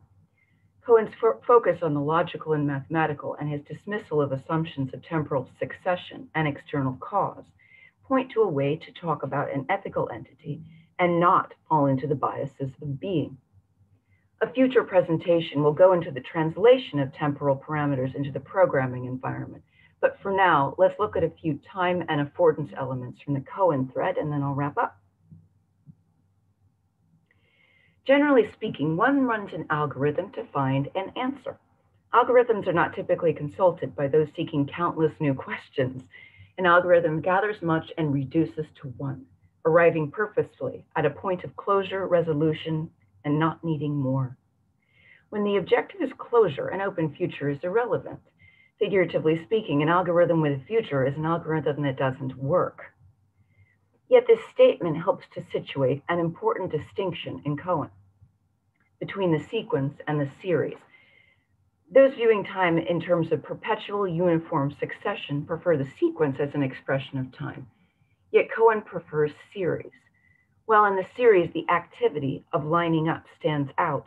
Cohen's 0.84 1.14
fo 1.14 1.40
focus 1.46 1.82
on 1.82 1.94
the 1.94 2.00
logical 2.00 2.52
and 2.52 2.66
mathematical 2.66 3.36
and 3.36 3.48
his 3.48 3.62
dismissal 3.62 4.20
of 4.20 4.32
assumptions 4.32 4.92
of 4.92 5.02
temporal 5.02 5.48
succession 5.58 6.28
and 6.34 6.48
external 6.48 6.94
cause 7.00 7.44
point 8.02 8.30
to 8.32 8.42
a 8.42 8.48
way 8.48 8.76
to 8.76 8.92
talk 8.92 9.22
about 9.22 9.52
an 9.52 9.64
ethical 9.68 10.10
entity 10.12 10.60
and 10.98 11.20
not 11.20 11.54
fall 11.68 11.86
into 11.86 12.06
the 12.06 12.14
biases 12.14 12.72
of 12.82 12.98
being. 12.98 13.38
A 14.42 14.50
future 14.52 14.84
presentation 14.84 15.62
will 15.62 15.74
go 15.74 15.92
into 15.92 16.10
the 16.10 16.20
translation 16.20 16.98
of 16.98 17.12
temporal 17.12 17.56
parameters 17.56 18.14
into 18.14 18.32
the 18.32 18.40
programming 18.40 19.04
environment. 19.04 19.62
But 20.00 20.18
for 20.22 20.32
now, 20.32 20.74
let's 20.78 20.98
look 20.98 21.14
at 21.14 21.24
a 21.24 21.32
few 21.42 21.60
time 21.70 22.02
and 22.08 22.26
affordance 22.26 22.72
elements 22.74 23.20
from 23.20 23.34
the 23.34 23.42
Cohen 23.42 23.90
thread, 23.92 24.16
and 24.16 24.32
then 24.32 24.42
I'll 24.42 24.54
wrap 24.54 24.78
up. 24.78 24.98
Generally 28.06 28.50
speaking, 28.54 28.96
one 28.96 29.26
runs 29.26 29.52
an 29.52 29.66
algorithm 29.68 30.32
to 30.32 30.44
find 30.54 30.88
an 30.94 31.12
answer. 31.16 31.58
Algorithms 32.14 32.66
are 32.66 32.72
not 32.72 32.94
typically 32.94 33.34
consulted 33.34 33.94
by 33.94 34.08
those 34.08 34.28
seeking 34.34 34.66
countless 34.66 35.12
new 35.20 35.34
questions. 35.34 36.02
An 36.56 36.64
algorithm 36.64 37.20
gathers 37.20 37.60
much 37.60 37.92
and 37.98 38.14
reduces 38.14 38.66
to 38.80 38.88
one, 38.96 39.26
arriving 39.66 40.10
purposefully 40.10 40.86
at 40.96 41.04
a 41.04 41.10
point 41.10 41.44
of 41.44 41.54
closure, 41.56 42.06
resolution, 42.06 42.90
and 43.24 43.38
not 43.38 43.64
needing 43.64 43.96
more. 43.96 44.36
When 45.28 45.44
the 45.44 45.56
objective 45.56 46.00
is 46.00 46.12
closure, 46.16 46.68
an 46.68 46.80
open 46.80 47.14
future 47.14 47.48
is 47.48 47.62
irrelevant. 47.62 48.20
Figuratively 48.78 49.42
speaking, 49.44 49.82
an 49.82 49.88
algorithm 49.88 50.40
with 50.40 50.60
a 50.60 50.64
future 50.64 51.06
is 51.06 51.16
an 51.16 51.26
algorithm 51.26 51.82
that 51.82 51.98
doesn't 51.98 52.36
work. 52.36 52.92
Yet 54.08 54.26
this 54.26 54.40
statement 54.52 54.96
helps 54.96 55.26
to 55.34 55.44
situate 55.52 56.02
an 56.08 56.18
important 56.18 56.72
distinction 56.72 57.42
in 57.44 57.56
Cohen 57.56 57.90
between 58.98 59.32
the 59.32 59.44
sequence 59.44 59.94
and 60.06 60.20
the 60.20 60.30
series 60.42 60.78
those 61.92 62.14
viewing 62.14 62.44
time 62.44 62.78
in 62.78 63.00
terms 63.00 63.32
of 63.32 63.42
perpetual 63.42 64.06
uniform 64.06 64.74
succession 64.78 65.44
prefer 65.44 65.76
the 65.76 65.90
sequence 65.98 66.36
as 66.38 66.54
an 66.54 66.62
expression 66.62 67.18
of 67.18 67.32
time, 67.32 67.66
yet 68.30 68.46
Cohen 68.56 68.80
prefers 68.80 69.32
series. 69.52 69.90
While 70.70 70.84
in 70.84 70.94
the 70.94 71.06
series, 71.16 71.52
the 71.52 71.68
activity 71.68 72.44
of 72.52 72.64
lining 72.64 73.08
up 73.08 73.24
stands 73.40 73.72
out, 73.76 74.06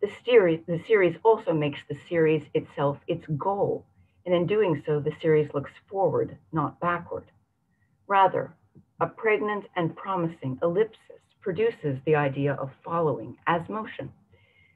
the 0.00 0.08
series, 0.24 0.60
the 0.64 0.80
series 0.86 1.16
also 1.24 1.52
makes 1.52 1.80
the 1.88 1.98
series 2.08 2.44
itself 2.54 2.98
its 3.08 3.26
goal, 3.36 3.84
and 4.24 4.32
in 4.32 4.46
doing 4.46 4.80
so, 4.86 5.00
the 5.00 5.10
series 5.20 5.52
looks 5.54 5.72
forward, 5.90 6.38
not 6.52 6.78
backward. 6.78 7.24
Rather, 8.06 8.54
a 9.00 9.08
pregnant 9.08 9.64
and 9.74 9.96
promising 9.96 10.56
ellipsis 10.62 11.18
produces 11.40 11.98
the 12.06 12.14
idea 12.14 12.52
of 12.54 12.70
following 12.84 13.36
as 13.48 13.68
motion. 13.68 14.12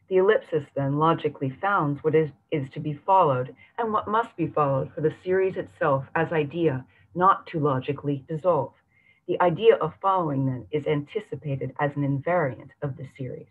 The 0.08 0.16
ellipsis 0.16 0.64
then 0.74 0.98
logically 0.98 1.50
founds 1.50 2.02
what 2.02 2.16
is, 2.16 2.30
is 2.50 2.68
to 2.70 2.80
be 2.80 2.94
followed 3.06 3.54
and 3.78 3.92
what 3.92 4.08
must 4.08 4.36
be 4.36 4.48
followed 4.48 4.92
for 4.92 5.02
the 5.02 5.14
series 5.22 5.56
itself 5.56 6.04
as 6.16 6.32
idea, 6.32 6.84
not 7.14 7.46
to 7.46 7.60
logically 7.60 8.24
dissolve. 8.26 8.72
The 9.28 9.40
idea 9.40 9.76
of 9.76 9.94
following 10.00 10.46
then 10.46 10.66
is 10.70 10.86
anticipated 10.86 11.72
as 11.78 11.92
an 11.96 12.02
invariant 12.02 12.70
of 12.82 12.96
the 12.96 13.06
series. 13.16 13.46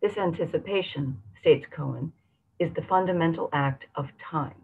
This 0.00 0.16
anticipation, 0.16 1.22
states 1.40 1.66
Cohen, 1.70 2.12
is 2.58 2.72
the 2.74 2.82
fundamental 2.82 3.48
act 3.52 3.84
of 3.94 4.08
time. 4.18 4.54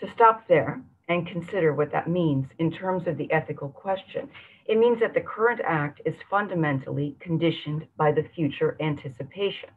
So 0.00 0.08
stop 0.14 0.48
there 0.48 0.82
and 1.08 1.26
consider 1.26 1.74
what 1.74 1.92
that 1.92 2.08
means 2.08 2.46
in 2.58 2.70
terms 2.70 3.06
of 3.06 3.18
the 3.18 3.30
ethical 3.30 3.68
question 3.68 4.30
it 4.66 4.78
means 4.78 5.00
that 5.00 5.14
the 5.14 5.20
current 5.20 5.60
act 5.64 6.00
is 6.04 6.14
fundamentally 6.30 7.16
conditioned 7.20 7.86
by 7.96 8.12
the 8.12 8.22
future 8.22 8.76
anticipation. 8.80 9.70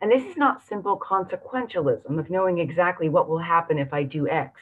And 0.00 0.10
this 0.10 0.24
is 0.24 0.36
not 0.36 0.66
simple 0.66 0.98
consequentialism 0.98 2.18
of 2.18 2.28
knowing 2.28 2.58
exactly 2.58 3.08
what 3.08 3.28
will 3.28 3.38
happen 3.38 3.78
if 3.78 3.92
I 3.92 4.02
do 4.02 4.28
X. 4.28 4.60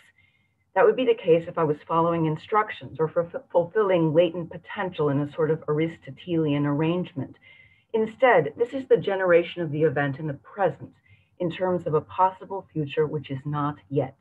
That 0.74 0.84
would 0.84 0.96
be 0.96 1.04
the 1.04 1.14
case 1.14 1.48
if 1.48 1.58
I 1.58 1.64
was 1.64 1.76
following 1.86 2.26
instructions 2.26 2.98
or 3.00 3.08
for 3.08 3.28
fulfilling 3.50 4.14
latent 4.14 4.50
potential 4.50 5.08
in 5.08 5.20
a 5.20 5.32
sort 5.32 5.50
of 5.50 5.64
Aristotelian 5.68 6.64
arrangement. 6.64 7.36
Instead, 7.92 8.54
this 8.56 8.72
is 8.72 8.86
the 8.88 8.96
generation 8.96 9.62
of 9.62 9.72
the 9.72 9.82
event 9.82 10.18
in 10.20 10.28
the 10.28 10.34
present 10.34 10.92
in 11.40 11.50
terms 11.50 11.86
of 11.86 11.94
a 11.94 12.00
possible 12.00 12.68
future 12.72 13.06
which 13.06 13.30
is 13.30 13.40
not 13.44 13.76
yet. 13.88 14.16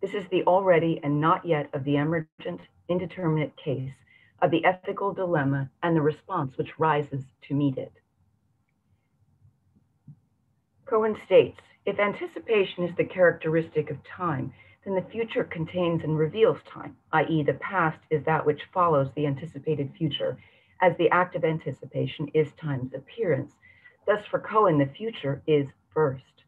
This 0.00 0.14
is 0.14 0.24
the 0.30 0.44
already 0.44 1.00
and 1.02 1.20
not 1.20 1.44
yet 1.44 1.70
of 1.72 1.82
the 1.84 1.96
emergent, 1.96 2.60
indeterminate 2.88 3.56
case 3.56 3.94
of 4.42 4.50
the 4.50 4.64
ethical 4.64 5.12
dilemma 5.12 5.70
and 5.82 5.96
the 5.96 6.02
response 6.02 6.56
which 6.56 6.78
rises 6.78 7.24
to 7.48 7.54
meet 7.54 7.78
it. 7.78 7.92
Cohen 10.84 11.16
states, 11.24 11.58
if 11.86 11.98
anticipation 11.98 12.84
is 12.84 12.94
the 12.96 13.04
characteristic 13.04 13.90
of 13.90 13.96
time, 14.04 14.52
then 14.84 14.94
the 14.94 15.10
future 15.10 15.44
contains 15.44 16.02
and 16.04 16.18
reveals 16.18 16.58
time, 16.62 16.96
i.e. 17.12 17.42
the 17.42 17.54
past 17.54 17.98
is 18.10 18.24
that 18.24 18.44
which 18.44 18.62
follows 18.72 19.08
the 19.14 19.26
anticipated 19.26 19.92
future, 19.96 20.36
as 20.80 20.96
the 20.96 21.10
act 21.10 21.34
of 21.34 21.44
anticipation 21.44 22.28
is 22.34 22.52
time's 22.60 22.92
appearance. 22.94 23.52
Thus 24.06 24.24
for 24.26 24.38
Cohen, 24.38 24.78
the 24.78 24.86
future 24.86 25.42
is 25.46 25.66
first. 25.92 26.44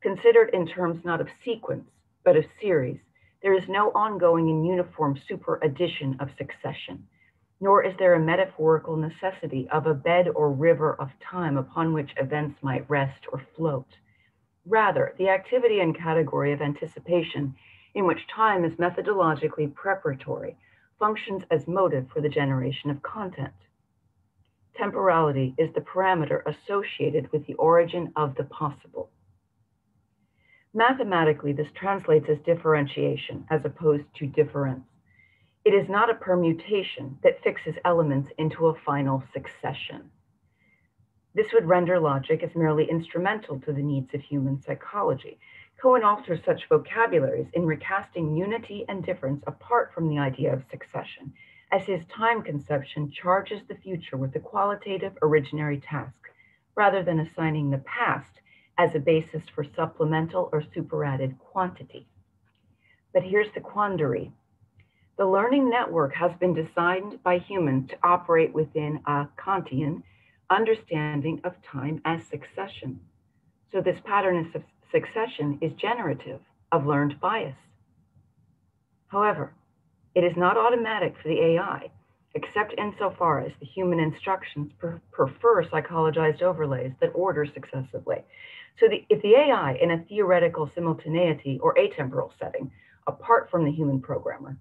Considered 0.00 0.50
in 0.52 0.66
terms 0.66 1.04
not 1.04 1.20
of 1.20 1.28
sequence, 1.44 1.88
but 2.24 2.36
of 2.36 2.44
series, 2.60 2.98
there 3.42 3.54
is 3.54 3.68
no 3.68 3.90
ongoing 3.92 4.50
and 4.50 4.66
uniform 4.66 5.18
superaddition 5.28 6.20
of 6.20 6.28
succession 6.36 7.06
nor 7.62 7.84
is 7.84 7.94
there 7.96 8.14
a 8.14 8.20
metaphorical 8.20 8.96
necessity 8.96 9.68
of 9.70 9.86
a 9.86 9.94
bed 9.94 10.26
or 10.34 10.50
river 10.50 10.94
of 11.00 11.08
time 11.30 11.56
upon 11.56 11.92
which 11.92 12.10
events 12.16 12.60
might 12.60 12.90
rest 12.90 13.22
or 13.32 13.40
float. 13.54 13.86
Rather, 14.66 15.14
the 15.18 15.28
activity 15.28 15.80
and 15.80 15.96
category 15.96 16.52
of 16.52 16.62
anticipation, 16.62 17.54
in 17.94 18.06
which 18.06 18.26
time 18.28 18.64
is 18.64 18.74
methodologically 18.74 19.72
preparatory, 19.74 20.56
functions 20.98 21.42
as 21.50 21.66
motive 21.66 22.08
for 22.12 22.20
the 22.20 22.28
generation 22.28 22.90
of 22.90 23.02
content. 23.02 23.52
Temporality 24.76 25.54
is 25.58 25.72
the 25.74 25.80
parameter 25.80 26.42
associated 26.46 27.30
with 27.32 27.46
the 27.46 27.54
origin 27.54 28.12
of 28.16 28.34
the 28.36 28.44
possible. 28.44 29.10
Mathematically, 30.72 31.52
this 31.52 31.70
translates 31.74 32.28
as 32.30 32.38
differentiation 32.40 33.44
as 33.50 33.64
opposed 33.64 34.04
to 34.14 34.26
difference. 34.26 34.86
It 35.64 35.74
is 35.74 35.88
not 35.88 36.08
a 36.08 36.14
permutation 36.14 37.18
that 37.22 37.42
fixes 37.42 37.74
elements 37.84 38.30
into 38.38 38.68
a 38.68 38.78
final 38.86 39.22
succession. 39.34 40.10
This 41.34 41.52
would 41.52 41.64
render 41.64 41.98
logic 41.98 42.42
as 42.42 42.54
merely 42.54 42.90
instrumental 42.90 43.58
to 43.60 43.72
the 43.72 43.82
needs 43.82 44.12
of 44.12 44.20
human 44.20 44.60
psychology. 44.60 45.38
Cohen 45.80 46.04
alters 46.04 46.44
such 46.44 46.68
vocabularies 46.68 47.48
in 47.54 47.64
recasting 47.64 48.36
unity 48.36 48.84
and 48.88 49.02
difference 49.02 49.42
apart 49.46 49.92
from 49.94 50.08
the 50.08 50.18
idea 50.18 50.52
of 50.52 50.62
succession, 50.70 51.32
as 51.72 51.86
his 51.86 52.04
time 52.06 52.42
conception 52.42 53.10
charges 53.10 53.62
the 53.66 53.74
future 53.74 54.18
with 54.18 54.36
a 54.36 54.40
qualitative 54.40 55.14
originary 55.22 55.82
task, 55.82 56.30
rather 56.74 57.02
than 57.02 57.18
assigning 57.18 57.70
the 57.70 57.78
past 57.78 58.40
as 58.76 58.94
a 58.94 58.98
basis 58.98 59.42
for 59.54 59.64
supplemental 59.64 60.50
or 60.52 60.62
superadded 60.74 61.38
quantity. 61.38 62.06
But 63.12 63.22
here's 63.22 63.52
the 63.54 63.60
quandary 63.60 64.32
the 65.16 65.26
learning 65.26 65.68
network 65.68 66.14
has 66.14 66.32
been 66.38 66.54
designed 66.54 67.22
by 67.22 67.38
humans 67.38 67.90
to 67.90 67.98
operate 68.02 68.52
within 68.52 69.00
a 69.06 69.28
Kantian 69.36 70.02
understanding 70.52 71.40
of 71.44 71.54
time 71.62 72.00
as 72.04 72.22
succession. 72.26 73.00
So 73.72 73.80
this 73.80 73.98
pattern 74.04 74.50
of 74.54 74.62
succession 74.90 75.58
is 75.60 75.72
generative 75.72 76.40
of 76.70 76.86
learned 76.86 77.20
bias. 77.20 77.56
However, 79.08 79.52
it 80.14 80.24
is 80.24 80.36
not 80.36 80.58
automatic 80.58 81.14
for 81.20 81.28
the 81.28 81.40
AI, 81.40 81.90
except 82.34 82.74
insofar 82.78 83.40
as 83.40 83.52
the 83.60 83.66
human 83.66 83.98
instructions 83.98 84.72
prefer 85.10 85.64
psychologized 85.64 86.42
overlays 86.42 86.92
that 87.00 87.12
order 87.14 87.46
successively. 87.46 88.18
So 88.78 88.88
the, 88.88 89.04
if 89.08 89.20
the 89.22 89.34
AI 89.34 89.74
in 89.80 89.90
a 89.90 90.04
theoretical 90.04 90.70
simultaneity 90.74 91.58
or 91.62 91.74
atemporal 91.74 92.30
setting, 92.38 92.70
apart 93.06 93.50
from 93.50 93.64
the 93.64 93.72
human 93.72 94.00
programmer, 94.00 94.56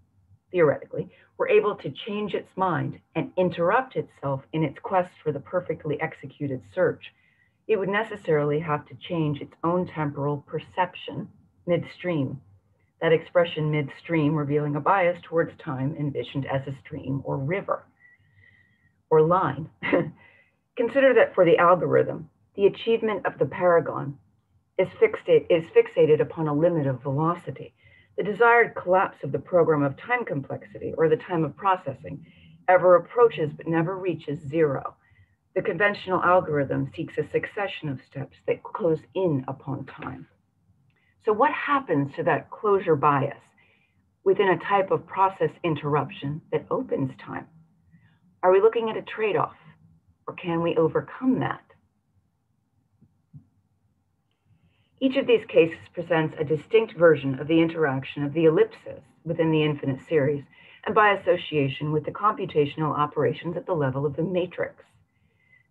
theoretically, 0.52 1.10
were 1.38 1.50
able 1.50 1.76
to 1.76 1.90
change 1.90 2.34
its 2.34 2.50
mind 2.56 3.00
and 3.16 3.32
interrupt 3.38 3.96
itself 3.96 4.42
in 4.54 4.64
its 4.64 4.78
quest 4.80 5.12
for 5.24 5.32
the 5.32 5.40
perfectly 5.40 6.00
executed 6.02 6.62
search, 6.74 7.14
it 7.68 7.78
would 7.78 7.90
necessarily 7.90 8.60
have 8.60 8.86
to 8.88 8.96
change 8.96 9.40
its 9.40 9.54
own 9.64 9.88
temporal 9.88 10.44
perception 10.48 11.30
midstream. 11.66 12.42
That 13.02 13.14
expression 13.14 13.72
midstream 13.72 14.36
revealing 14.36 14.76
a 14.76 14.80
bias 14.80 15.20
towards 15.24 15.58
time 15.58 15.96
envisioned 15.98 16.46
as 16.46 16.68
a 16.68 16.78
stream 16.86 17.22
or 17.24 17.38
river 17.38 17.84
or 19.10 19.22
line. 19.22 19.70
Consider 20.78 21.14
that 21.16 21.34
for 21.34 21.46
the 21.46 21.58
algorithm, 21.58 22.30
the 22.56 22.66
achievement 22.66 23.26
of 23.26 23.38
the 23.40 23.46
paragon 23.46 24.18
is, 24.78 24.88
fixate, 25.02 25.46
is 25.50 25.64
fixated 25.72 26.22
upon 26.22 26.48
a 26.48 26.54
limit 26.54 26.88
of 26.88 27.02
velocity. 27.02 27.74
The 28.18 28.24
desired 28.24 28.76
collapse 28.76 29.24
of 29.24 29.32
the 29.32 29.40
program 29.40 29.84
of 29.84 29.98
time 29.98 30.26
complexity 30.26 30.94
or 30.98 31.08
the 31.08 31.18
time 31.18 31.44
of 31.44 31.56
processing 31.56 32.26
ever 32.68 32.96
approaches 32.96 33.52
but 33.56 33.68
never 33.68 33.98
reaches 33.98 34.40
zero. 34.50 34.96
The 35.56 35.62
conventional 35.62 36.22
algorithm 36.22 36.92
seeks 36.96 37.18
a 37.18 37.30
succession 37.32 37.90
of 37.90 38.00
steps 38.10 38.38
that 38.48 38.64
close 38.64 39.00
in 39.16 39.44
upon 39.48 39.86
time. 39.86 40.28
So 41.26 41.34
what 41.34 41.52
happens 41.52 42.14
to 42.16 42.24
that 42.24 42.50
closure 42.50 42.96
bias 42.96 43.38
within 44.24 44.50
a 44.50 44.60
type 44.60 44.92
of 44.92 45.08
process 45.08 45.52
interruption 45.64 46.42
that 46.52 46.66
opens 46.70 47.12
time? 47.18 47.48
Are 48.44 48.52
we 48.52 48.62
looking 48.62 48.90
at 48.90 48.98
a 48.98 49.02
trade-off 49.02 49.56
or 50.28 50.34
can 50.36 50.62
we 50.62 50.76
overcome 50.78 51.40
that? 51.40 51.64
Each 55.04 55.18
of 55.18 55.26
these 55.26 55.46
cases 55.46 55.80
presents 55.96 56.36
a 56.38 56.44
distinct 56.44 56.94
version 56.94 57.40
of 57.40 57.48
the 57.48 57.60
interaction 57.60 58.24
of 58.24 58.34
the 58.34 58.46
ellipses 58.46 59.02
within 59.26 59.50
the 59.50 59.64
infinite 59.64 60.00
series 60.08 60.44
and 60.86 60.94
by 60.94 61.12
association 61.12 61.92
with 61.92 62.06
the 62.06 62.12
computational 62.12 62.96
operations 62.96 63.58
at 63.58 63.66
the 63.66 63.74
level 63.74 64.06
of 64.06 64.16
the 64.16 64.22
matrix. 64.22 64.84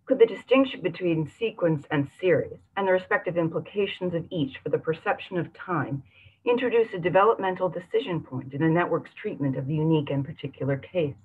Could 0.05 0.19
the 0.19 0.25
distinction 0.25 0.81
between 0.81 1.31
sequence 1.39 1.85
and 1.89 2.09
series 2.19 2.59
and 2.75 2.85
the 2.85 2.91
respective 2.91 3.37
implications 3.37 4.13
of 4.13 4.27
each 4.29 4.57
for 4.61 4.67
the 4.67 4.77
perception 4.77 5.37
of 5.37 5.53
time 5.53 6.03
introduce 6.43 6.93
a 6.93 6.99
developmental 6.99 7.69
decision 7.69 8.19
point 8.19 8.51
in 8.53 8.61
a 8.61 8.69
network's 8.69 9.13
treatment 9.13 9.55
of 9.55 9.65
the 9.65 9.75
unique 9.75 10.09
and 10.09 10.25
particular 10.25 10.75
case? 10.75 11.15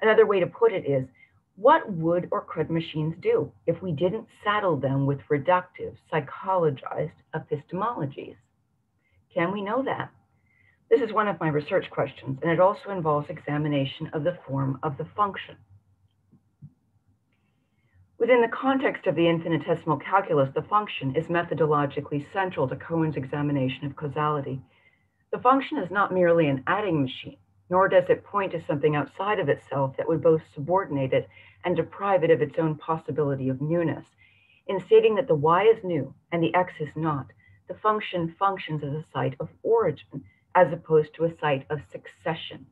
Another 0.00 0.24
way 0.24 0.38
to 0.38 0.46
put 0.46 0.72
it 0.72 0.86
is 0.86 1.08
what 1.60 1.90
would 1.90 2.28
or 2.30 2.42
could 2.42 2.70
machines 2.70 3.16
do 3.20 3.50
if 3.66 3.82
we 3.82 3.90
didn't 3.90 4.28
saddle 4.44 4.76
them 4.76 5.06
with 5.06 5.18
reductive, 5.28 5.96
psychologized 6.12 7.10
epistemologies? 7.34 8.36
Can 9.34 9.50
we 9.50 9.60
know 9.60 9.82
that? 9.82 10.10
This 10.88 11.00
is 11.00 11.12
one 11.12 11.26
of 11.26 11.40
my 11.40 11.48
research 11.48 11.90
questions, 11.90 12.38
and 12.42 12.52
it 12.52 12.60
also 12.60 12.90
involves 12.90 13.28
examination 13.28 14.08
of 14.12 14.22
the 14.22 14.38
form 14.46 14.78
of 14.84 14.96
the 14.98 15.04
function. 15.16 15.56
Within 18.18 18.40
the 18.40 18.48
context 18.48 19.08
of 19.08 19.16
the 19.16 19.28
infinitesimal 19.28 19.98
calculus, 19.98 20.50
the 20.54 20.62
function 20.62 21.16
is 21.16 21.26
methodologically 21.26 22.24
central 22.32 22.68
to 22.68 22.76
Cohen's 22.76 23.16
examination 23.16 23.84
of 23.84 23.96
causality. 23.96 24.60
The 25.32 25.38
function 25.38 25.78
is 25.78 25.90
not 25.90 26.14
merely 26.14 26.48
an 26.48 26.62
adding 26.68 27.02
machine, 27.02 27.36
nor 27.70 27.88
does 27.88 28.04
it 28.08 28.24
point 28.24 28.52
to 28.52 28.64
something 28.66 28.96
outside 28.96 29.38
of 29.38 29.48
itself 29.48 29.96
that 29.96 30.08
would 30.08 30.22
both 30.22 30.42
subordinate 30.54 31.12
it 31.12 31.28
and 31.64 31.76
deprive 31.76 32.24
it 32.24 32.30
of 32.30 32.40
its 32.40 32.58
own 32.58 32.74
possibility 32.76 33.48
of 33.48 33.60
newness. 33.60 34.04
In 34.66 34.80
stating 34.80 35.14
that 35.16 35.28
the 35.28 35.34
y 35.34 35.64
is 35.64 35.82
new 35.82 36.14
and 36.30 36.42
the 36.42 36.54
x 36.54 36.72
is 36.80 36.94
not, 36.94 37.26
the 37.68 37.74
function 37.74 38.34
functions 38.38 38.82
as 38.82 38.92
a 38.92 39.04
site 39.12 39.34
of 39.40 39.48
origin 39.62 40.24
as 40.54 40.72
opposed 40.72 41.14
to 41.14 41.24
a 41.24 41.36
site 41.38 41.66
of 41.70 41.80
succession. 41.90 42.66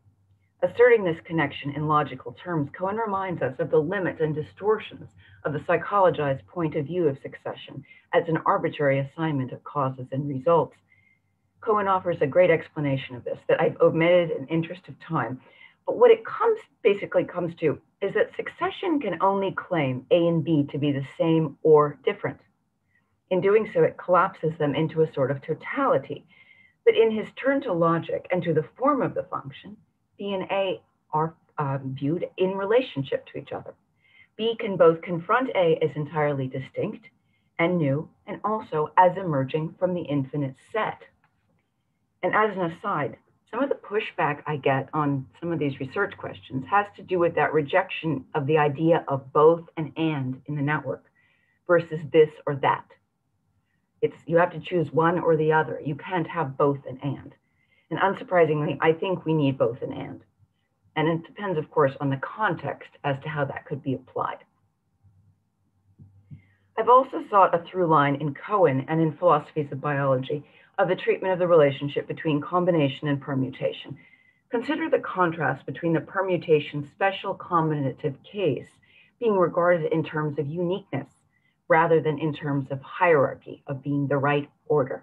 Asserting 0.63 1.05
this 1.05 1.21
connection 1.25 1.71
in 1.73 1.87
logical 1.87 2.33
terms, 2.33 2.71
Cohen 2.71 2.97
reminds 2.97 3.43
us 3.43 3.55
of 3.59 3.71
the 3.71 3.79
limits 3.79 4.21
and 4.21 4.35
distortions 4.35 5.11
of 5.45 5.53
the 5.53 5.59
psychologized 5.61 6.47
point 6.47 6.75
of 6.75 6.87
view 6.87 7.07
of 7.09 7.19
succession 7.23 7.85
as 8.15 8.27
an 8.27 8.39
arbitrary 8.47 8.99
assignment 8.99 9.53
of 9.53 9.63
causes 9.65 10.07
and 10.13 10.27
results. 10.27 10.75
Cohen 11.67 11.89
offers 11.89 12.19
a 12.21 12.27
great 12.29 12.51
explanation 12.51 13.17
of 13.17 13.25
this 13.25 13.41
that 13.49 13.61
I've 13.61 13.77
omitted 13.81 14.31
in 14.31 14.47
interest 14.47 14.83
of 14.87 14.95
time. 15.01 15.41
But 15.85 15.99
what 15.99 16.13
it 16.13 16.25
comes 16.25 16.61
basically 16.85 17.25
comes 17.25 17.57
to 17.57 17.81
is 18.01 18.15
that 18.15 18.37
succession 18.37 19.01
can 19.01 19.21
only 19.21 19.51
claim 19.51 20.07
A 20.13 20.29
and 20.29 20.45
B 20.45 20.65
to 20.71 20.79
be 20.79 20.93
the 20.93 21.05
same 21.19 21.59
or 21.65 21.99
different. 22.05 22.39
In 23.31 23.41
doing 23.41 23.69
so, 23.75 23.83
it 23.83 23.99
collapses 23.99 24.57
them 24.59 24.77
into 24.77 25.03
a 25.03 25.13
sort 25.13 25.33
of 25.33 25.43
totality. 25.43 26.25
But 26.85 26.95
in 26.95 27.11
his 27.11 27.27
turn 27.35 27.61
to 27.63 27.73
logic 27.73 28.29
and 28.31 28.45
to 28.45 28.55
the 28.55 28.69
form 28.79 29.03
of 29.03 29.15
the 29.15 29.25
function, 29.25 29.77
B 30.17 30.35
and 30.35 30.45
A 30.45 30.81
are 31.11 31.35
um, 31.59 31.97
viewed 31.99 32.29
in 32.37 32.51
relationship 32.51 33.27
to 33.27 33.39
each 33.39 33.51
other. 33.51 33.75
B 34.37 34.55
can 34.61 34.77
both 34.77 35.03
confront 35.03 35.51
A 35.57 35.79
as 35.83 35.97
entirely 35.97 36.47
distinct 36.47 37.07
and 37.59 37.77
new, 37.77 38.09
and 38.27 38.41
also 38.45 38.93
as 38.97 39.17
emerging 39.17 39.75
from 39.81 39.95
the 39.95 40.03
infinite 40.03 40.55
set. 40.73 41.03
And 42.27 42.35
as 42.35 42.57
an 42.57 42.73
aside, 42.73 43.19
some 43.53 43.63
of 43.63 43.69
the 43.69 43.77
pushback 43.77 44.43
I 44.49 44.57
get 44.57 44.89
on 44.93 45.27
some 45.39 45.53
of 45.53 45.61
these 45.61 45.79
research 45.79 46.17
questions 46.17 46.65
has 46.69 46.85
to 46.97 47.03
do 47.03 47.21
with 47.21 47.37
that 47.37 47.53
rejection 47.53 48.25
of 48.35 48.49
the 48.49 48.59
idea 48.59 49.05
of 49.07 49.33
both 49.33 49.63
and 49.77 49.93
and 49.97 50.43
in 50.47 50.57
the 50.57 50.63
network 50.63 51.05
versus 51.69 52.01
this 52.13 52.31
or 52.45 52.57
that. 52.57 52.85
It's 54.03 54.17
you 54.27 54.39
have 54.39 54.51
to 54.55 54.59
choose 54.59 54.91
one 54.91 55.21
or 55.21 55.37
the 55.37 55.53
other. 55.53 55.81
You 55.85 55.95
can't 55.95 56.27
have 56.27 56.59
both 56.59 56.81
and 56.89 56.99
and. 57.01 57.33
And 57.93 58.01
unsurprisingly, 58.01 58.77
I 58.81 58.93
think 58.93 59.25
we 59.25 59.33
need 59.33 59.57
both 59.57 59.81
and 59.81 59.93
and. 59.93 60.21
And 60.97 61.07
it 61.07 61.25
depends, 61.29 61.57
of 61.61 61.71
course, 61.71 61.93
on 62.01 62.11
the 62.11 62.17
context 62.17 62.91
as 63.05 63.15
to 63.23 63.29
how 63.29 63.45
that 63.45 63.67
could 63.67 63.85
be 63.85 63.95
applied. 63.95 64.39
I've 66.77 66.89
also 66.89 67.23
sought 67.31 67.55
a 67.55 67.65
through 67.71 67.87
line 67.87 68.17
in 68.17 68.35
Cohen 68.35 68.85
and 68.89 69.01
in 69.01 69.17
philosophies 69.17 69.71
of 69.71 69.81
biology 69.81 70.45
of 70.79 70.89
the 70.89 70.97
treatment 70.97 71.33
of 71.33 71.39
the 71.39 71.47
relationship 71.47 72.07
between 72.07 72.41
combination 72.41 73.09
and 73.09 73.21
permutation. 73.21 73.97
Consider 74.51 74.89
the 74.89 74.99
contrast 74.99 75.65
between 75.67 75.95
the 75.95 76.01
permutation 76.01 76.89
special 76.95 77.35
combinative 77.35 78.15
case 78.23 78.69
being 79.19 79.37
regarded 79.37 79.93
in 79.93 80.05
terms 80.05 80.39
of 80.39 80.47
uniqueness 80.47 81.09
rather 81.69 82.01
than 82.01 82.19
in 82.19 82.33
terms 82.33 82.71
of 82.71 82.81
hierarchy 82.83 83.63
of 83.67 83.83
being 83.83 84.07
the 84.07 84.17
right 84.17 84.49
order. 84.67 85.03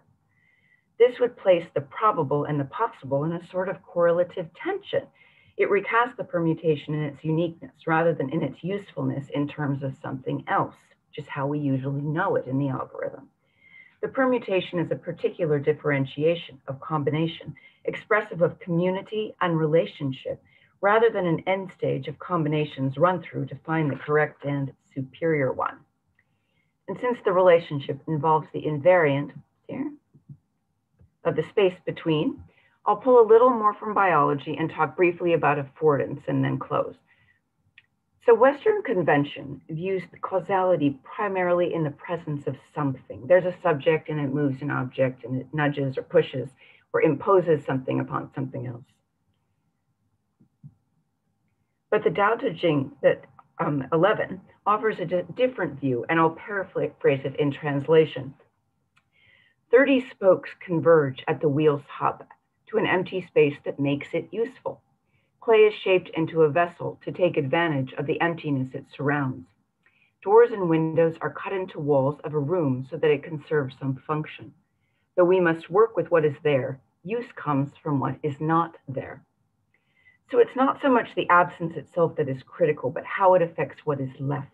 This 0.99 1.19
would 1.19 1.35
place 1.35 1.65
the 1.73 1.81
probable 1.81 2.45
and 2.45 2.59
the 2.59 2.65
possible 2.65 3.23
in 3.23 3.33
a 3.33 3.47
sort 3.47 3.67
of 3.67 3.81
correlative 3.83 4.47
tension. 4.53 5.07
It 5.57 5.69
recasts 5.69 6.15
the 6.15 6.23
permutation 6.23 6.93
in 6.93 7.03
its 7.03 7.23
uniqueness 7.23 7.73
rather 7.85 8.13
than 8.13 8.29
in 8.29 8.43
its 8.43 8.63
usefulness 8.63 9.27
in 9.33 9.47
terms 9.47 9.83
of 9.83 9.97
something 10.01 10.45
else, 10.47 10.75
just 11.13 11.27
how 11.27 11.47
we 11.47 11.59
usually 11.59 12.01
know 12.01 12.35
it 12.35 12.47
in 12.47 12.59
the 12.59 12.69
algorithm. 12.69 13.27
The 14.03 14.09
permutation 14.09 14.79
is 14.79 14.91
a 14.91 14.95
particular 14.95 15.59
differentiation 15.59 16.59
of 16.67 16.81
combination, 16.81 17.55
expressive 17.85 18.41
of 18.41 18.59
community 18.59 19.33
and 19.39 19.57
relationship, 19.57 20.43
rather 20.81 21.09
than 21.09 21.25
an 21.25 21.41
end 21.47 21.71
stage 21.77 22.09
of 22.09 22.19
combinations 22.19 22.97
run 22.97 23.23
through 23.23 23.45
to 23.45 23.55
find 23.65 23.89
the 23.89 23.95
correct 23.95 24.43
and 24.43 24.73
superior 24.93 25.53
one. 25.53 25.77
And 26.89 26.97
since 26.99 27.17
the 27.23 27.31
relationship 27.31 28.01
involves 28.05 28.45
the 28.51 28.63
invariant 28.63 29.31
here, 29.69 29.89
of 31.23 31.37
the 31.37 31.43
space 31.43 31.79
between, 31.85 32.43
I'll 32.85 32.97
pull 32.97 33.21
a 33.21 33.31
little 33.31 33.51
more 33.51 33.73
from 33.73 33.93
biology 33.93 34.57
and 34.59 34.69
talk 34.69 34.97
briefly 34.97 35.31
about 35.31 35.65
affordance 35.65 36.27
and 36.27 36.43
then 36.43 36.59
close. 36.59 36.95
So 38.25 38.33
Western 38.33 38.81
convention 38.83 39.61
views 39.69 40.03
causality 40.21 40.97
primarily 41.03 41.73
in 41.73 41.83
the 41.83 41.91
presence 41.91 42.47
of 42.47 42.55
something. 42.73 43.27
There's 43.27 43.43
a 43.43 43.55
subject 43.61 44.07
and 44.07 44.17
it 44.17 44.33
moves 44.33 44.61
an 44.61 44.71
object 44.71 45.25
and 45.25 45.41
it 45.41 45.47
nudges 45.51 45.97
or 45.97 46.03
pushes 46.03 46.49
or 46.93 47.01
imposes 47.01 47.65
something 47.65 47.99
upon 47.99 48.31
something 48.33 48.65
else. 48.65 48.85
But 51.91 52.05
the 52.05 52.11
Tao 52.11 52.35
Te 52.35 52.53
Ching 52.53 52.93
that 53.01 53.25
um, 53.59 53.85
11 53.91 54.39
offers 54.65 54.99
a 54.99 55.23
different 55.35 55.81
view, 55.81 56.05
and 56.07 56.19
I'll 56.19 56.31
paraphrase 56.31 57.21
it 57.25 57.35
in 57.37 57.51
translation. 57.51 58.33
30 59.69 60.09
spokes 60.09 60.49
converge 60.65 61.23
at 61.27 61.41
the 61.41 61.49
wheel's 61.49 61.83
hub 61.89 62.23
to 62.67 62.77
an 62.77 62.87
empty 62.87 63.21
space 63.21 63.57
that 63.65 63.79
makes 63.79 64.07
it 64.13 64.29
useful. 64.31 64.81
Clay 65.43 65.65
is 65.65 65.73
shaped 65.73 66.09
into 66.13 66.43
a 66.43 66.49
vessel 66.49 66.97
to 67.03 67.11
take 67.11 67.35
advantage 67.35 67.91
of 67.97 68.05
the 68.05 68.21
emptiness 68.21 68.73
it 68.73 68.85
surrounds. 68.95 69.45
Doors 70.23 70.51
and 70.53 70.69
windows 70.69 71.17
are 71.19 71.33
cut 71.33 71.51
into 71.51 71.81
walls 71.81 72.17
of 72.23 72.33
a 72.33 72.39
room 72.39 72.87
so 72.89 72.95
that 72.95 73.11
it 73.11 73.23
can 73.23 73.43
serve 73.49 73.73
some 73.77 74.01
function. 74.07 74.53
Though 75.17 75.25
we 75.25 75.41
must 75.41 75.69
work 75.69 75.97
with 75.97 76.09
what 76.09 76.23
is 76.23 76.37
there, 76.45 76.79
use 77.03 77.25
comes 77.35 77.71
from 77.83 77.99
what 77.99 78.15
is 78.23 78.39
not 78.39 78.77
there. 78.87 79.25
So 80.31 80.39
it's 80.39 80.55
not 80.55 80.81
so 80.81 80.89
much 80.89 81.13
the 81.13 81.27
absence 81.29 81.75
itself 81.75 82.15
that 82.15 82.29
is 82.29 82.41
critical, 82.43 82.89
but 82.89 83.03
how 83.03 83.33
it 83.33 83.41
affects 83.41 83.85
what 83.85 83.99
is 83.99 84.17
left. 84.21 84.47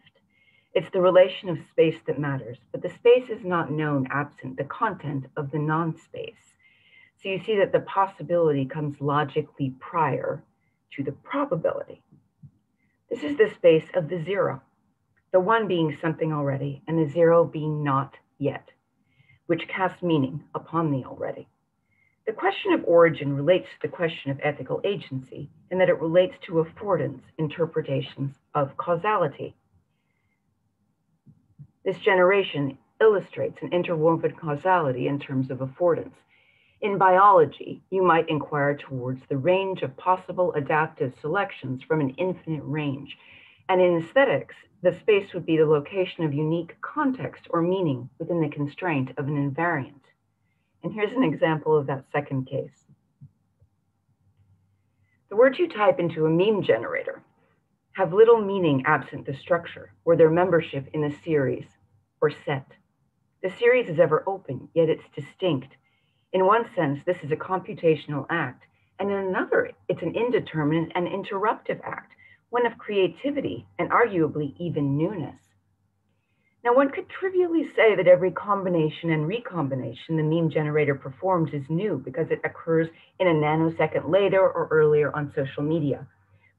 It's 0.73 0.89
the 0.91 1.02
relation 1.02 1.49
of 1.49 1.60
space 1.69 2.02
that 2.08 2.17
matters, 2.17 2.58
but 2.71 2.82
the 2.82 2.89
space 2.89 3.30
is 3.30 3.45
not 3.45 3.71
known 3.71 4.08
absent 4.10 4.58
the 4.58 4.63
content 4.63 5.28
of 5.38 5.52
the 5.52 5.60
non 5.60 5.95
space. 5.99 6.56
So 7.21 7.30
you 7.30 7.43
see 7.45 7.58
that 7.58 7.73
the 7.73 7.82
possibility 7.82 8.65
comes 8.65 8.99
logically 8.99 9.75
prior 9.80 10.43
to 10.95 11.04
the 11.04 11.12
probability. 11.12 12.02
This 13.10 13.23
is 13.23 13.38
the 13.38 13.52
space 13.56 13.88
of 13.95 14.10
the 14.10 14.23
zero, 14.23 14.62
the 15.32 15.39
one 15.39 15.67
being 15.67 15.97
something 16.02 16.32
already 16.32 16.82
and 16.88 16.97
the 16.97 17.12
zero 17.12 17.43
being 17.43 17.84
not 17.84 18.13
yet, 18.38 18.69
which 19.47 19.67
casts 19.67 20.04
meaning 20.04 20.43
upon 20.54 20.91
the 20.91 21.06
already. 21.06 21.47
The 22.28 22.34
question 22.34 22.73
of 22.73 22.84
origin 22.86 23.36
relates 23.36 23.65
to 23.65 23.88
the 23.88 23.95
question 23.95 24.30
of 24.30 24.39
ethical 24.43 24.82
agency 24.84 25.49
in 25.71 25.80
that 25.80 25.89
it 25.89 25.99
relates 25.99 26.36
to 26.45 26.63
affordance 26.63 27.21
interpretations 27.39 28.36
of 28.54 28.78
causality. 28.78 29.56
This 31.84 31.97
generation 31.97 32.78
illustrates 33.02 33.58
an 33.63 33.73
interwoven 33.73 34.36
causality 34.36 35.08
in 35.08 35.19
terms 35.19 35.49
of 35.49 35.58
affordance. 35.58 36.13
In 36.81 36.97
biology, 36.97 37.81
you 37.89 38.01
might 38.01 38.29
inquire 38.29 38.75
towards 38.75 39.21
the 39.27 39.37
range 39.37 39.81
of 39.81 39.97
possible 39.97 40.53
adaptive 40.53 41.13
selections 41.19 41.83
from 41.83 41.99
an 41.99 42.11
infinite 42.11 42.63
range. 42.63 43.17
And 43.67 43.81
in 43.81 43.97
aesthetics, 43.97 44.55
the 44.81 44.93
space 44.93 45.33
would 45.33 45.45
be 45.45 45.57
the 45.57 45.65
location 45.65 46.23
of 46.23 46.33
unique 46.33 46.75
context 46.81 47.47
or 47.49 47.61
meaning 47.61 48.09
within 48.17 48.39
the 48.39 48.47
constraint 48.47 49.11
of 49.17 49.27
an 49.27 49.35
invariant. 49.35 49.99
And 50.83 50.93
here's 50.93 51.11
an 51.11 51.23
example 51.23 51.77
of 51.77 51.87
that 51.87 52.05
second 52.13 52.47
case. 52.47 52.85
The 55.29 55.35
words 55.35 55.59
you 55.59 55.67
type 55.67 55.99
into 55.99 56.25
a 56.25 56.29
meme 56.29 56.63
generator 56.63 57.21
have 57.91 58.13
little 58.13 58.39
meaning 58.39 58.83
absent 58.85 59.25
the 59.25 59.33
structure 59.33 59.91
or 60.05 60.15
their 60.15 60.29
membership 60.29 60.87
in 60.93 61.03
a 61.03 61.21
series 61.23 61.65
or 62.21 62.31
set. 62.31 62.71
The 63.43 63.49
series 63.49 63.89
is 63.89 63.99
ever 63.99 64.23
open, 64.25 64.69
yet 64.73 64.89
it's 64.89 65.03
distinct. 65.13 65.75
In 66.31 66.45
one 66.45 66.65
sense, 66.75 66.99
this 67.05 67.17
is 67.23 67.31
a 67.31 67.35
computational 67.35 68.27
act, 68.29 68.63
and 68.99 69.09
in 69.09 69.17
another, 69.17 69.71
it's 69.87 70.03
an 70.03 70.15
indeterminate 70.15 70.91
and 70.93 71.07
interruptive 71.07 71.79
act, 71.83 72.13
one 72.51 72.67
of 72.67 72.77
creativity 72.77 73.65
and 73.79 73.89
arguably 73.89 74.53
even 74.59 74.95
newness. 74.97 75.39
Now, 76.63 76.75
one 76.75 76.91
could 76.91 77.09
trivially 77.09 77.63
say 77.75 77.95
that 77.95 78.07
every 78.07 78.31
combination 78.31 79.11
and 79.11 79.27
recombination 79.27 80.17
the 80.17 80.23
meme 80.23 80.51
generator 80.51 80.93
performs 80.93 81.53
is 81.53 81.63
new 81.69 81.97
because 82.03 82.29
it 82.29 82.41
occurs 82.43 82.89
in 83.17 83.27
a 83.27 83.33
nanosecond 83.33 84.09
later 84.09 84.41
or 84.41 84.67
earlier 84.69 85.15
on 85.15 85.33
social 85.33 85.63
media. 85.63 86.05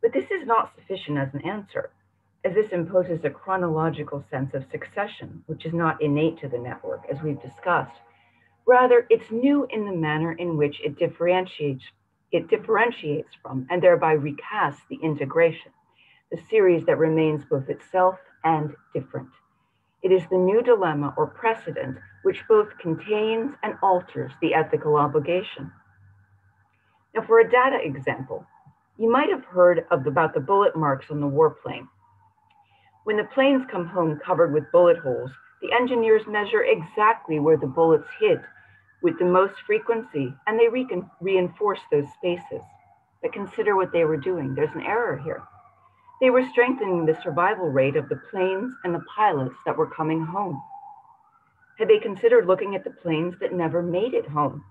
But 0.01 0.13
this 0.13 0.25
is 0.31 0.47
not 0.47 0.73
sufficient 0.75 1.19
as 1.19 1.29
an 1.35 1.43
answer, 1.47 1.91
as 2.45 2.55
this 2.55 2.73
imposes 2.73 3.25
a 3.25 3.31
chronological 3.31 4.25
sense 4.31 4.55
of 4.55 4.65
succession, 4.73 5.45
which 5.47 5.67
is 5.67 5.75
not 5.75 6.01
innate 6.03 6.41
to 6.41 6.49
the 6.49 6.59
network, 6.59 7.05
as 7.09 7.23
we've 7.23 7.41
discussed. 7.43 7.93
Rather, 8.67 9.07
it's 9.11 9.31
new 9.31 9.67
in 9.71 9.85
the 9.85 9.93
manner 9.93 10.33
in 10.33 10.57
which 10.57 10.81
it 10.85 10.99
differentiates, 10.99 11.85
it 12.33 12.49
differentiates 12.49 13.31
from 13.43 13.67
and 13.71 13.83
thereby 13.83 14.17
recasts 14.17 14.83
the 14.89 14.99
integration, 15.03 15.73
the 16.31 16.41
series 16.49 16.85
that 16.87 16.99
remains 16.99 17.45
both 17.45 17.69
itself 17.69 18.17
and 18.45 18.75
different. 18.95 19.31
It 20.03 20.13
is 20.13 20.23
the 20.31 20.39
new 20.39 20.63
dilemma 20.63 21.15
or 21.17 21.27
precedent 21.27 21.99
which 22.23 22.47
both 22.49 22.69
contains 22.79 23.55
and 23.63 23.75
alters 23.83 24.33
the 24.41 24.55
ethical 24.55 24.97
obligation. 24.97 25.73
Now, 27.15 27.23
for 27.23 27.41
a 27.41 27.51
data 27.51 27.79
example, 27.83 28.47
you 28.99 29.11
might 29.11 29.31
have 29.31 29.45
heard 29.45 29.87
of 29.91 30.07
about 30.07 30.35
the 30.35 30.41
bullet 30.41 30.77
marks 30.77 31.07
on 31.11 31.21
the 31.21 31.27
warplane. 31.27 31.89
When 33.05 33.17
the 33.17 33.25
planes 33.25 33.67
come 33.71 33.87
home 33.87 34.21
covered 34.25 34.53
with 34.53 34.71
bullet 34.71 34.99
holes, 34.99 35.31
the 35.61 35.73
engineers 35.73 36.27
measure 36.27 36.65
exactly 36.65 37.39
where 37.39 37.57
the 37.57 37.67
bullets 37.67 38.09
hit 38.19 38.41
with 39.03 39.19
the 39.19 39.25
most 39.25 39.55
frequency, 39.67 40.35
and 40.47 40.59
they 40.59 40.69
re 40.69 40.87
reinforce 41.21 41.81
those 41.91 42.07
spaces. 42.15 42.63
But 43.23 43.33
consider 43.33 43.77
what 43.77 43.93
they 43.93 44.05
were 44.05 44.17
doing. 44.17 44.55
There's 44.55 44.75
an 44.75 44.83
error 44.83 45.19
here. 45.19 45.43
They 46.21 46.31
were 46.31 46.47
strengthening 46.51 47.07
the 47.07 47.19
survival 47.23 47.69
rate 47.69 47.97
of 47.97 48.09
the 48.09 48.21
planes 48.31 48.75
and 48.85 48.95
the 48.95 49.05
pilots 49.17 49.57
that 49.65 49.77
were 49.77 49.91
coming 49.91 50.25
home. 50.25 50.61
Had 51.79 51.89
they 51.89 51.99
considered 51.99 52.47
looking 52.47 52.75
at 52.75 52.85
the 52.85 52.91
planes 52.91 53.35
that 53.41 53.55
never 53.55 53.83
made 53.83 54.13
it 54.13 54.29
home? 54.29 54.63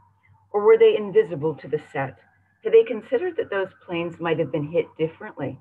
Or 0.52 0.64
were 0.64 0.78
they 0.78 0.96
invisible 0.96 1.56
to 1.56 1.68
the 1.68 1.82
set? 1.92 2.20
Had 2.64 2.74
they 2.74 2.84
considered 2.84 3.36
that 3.38 3.50
those 3.50 3.70
planes 3.86 4.20
might 4.20 4.38
have 4.38 4.52
been 4.52 4.72
hit 4.72 4.86
differently? 4.98 5.60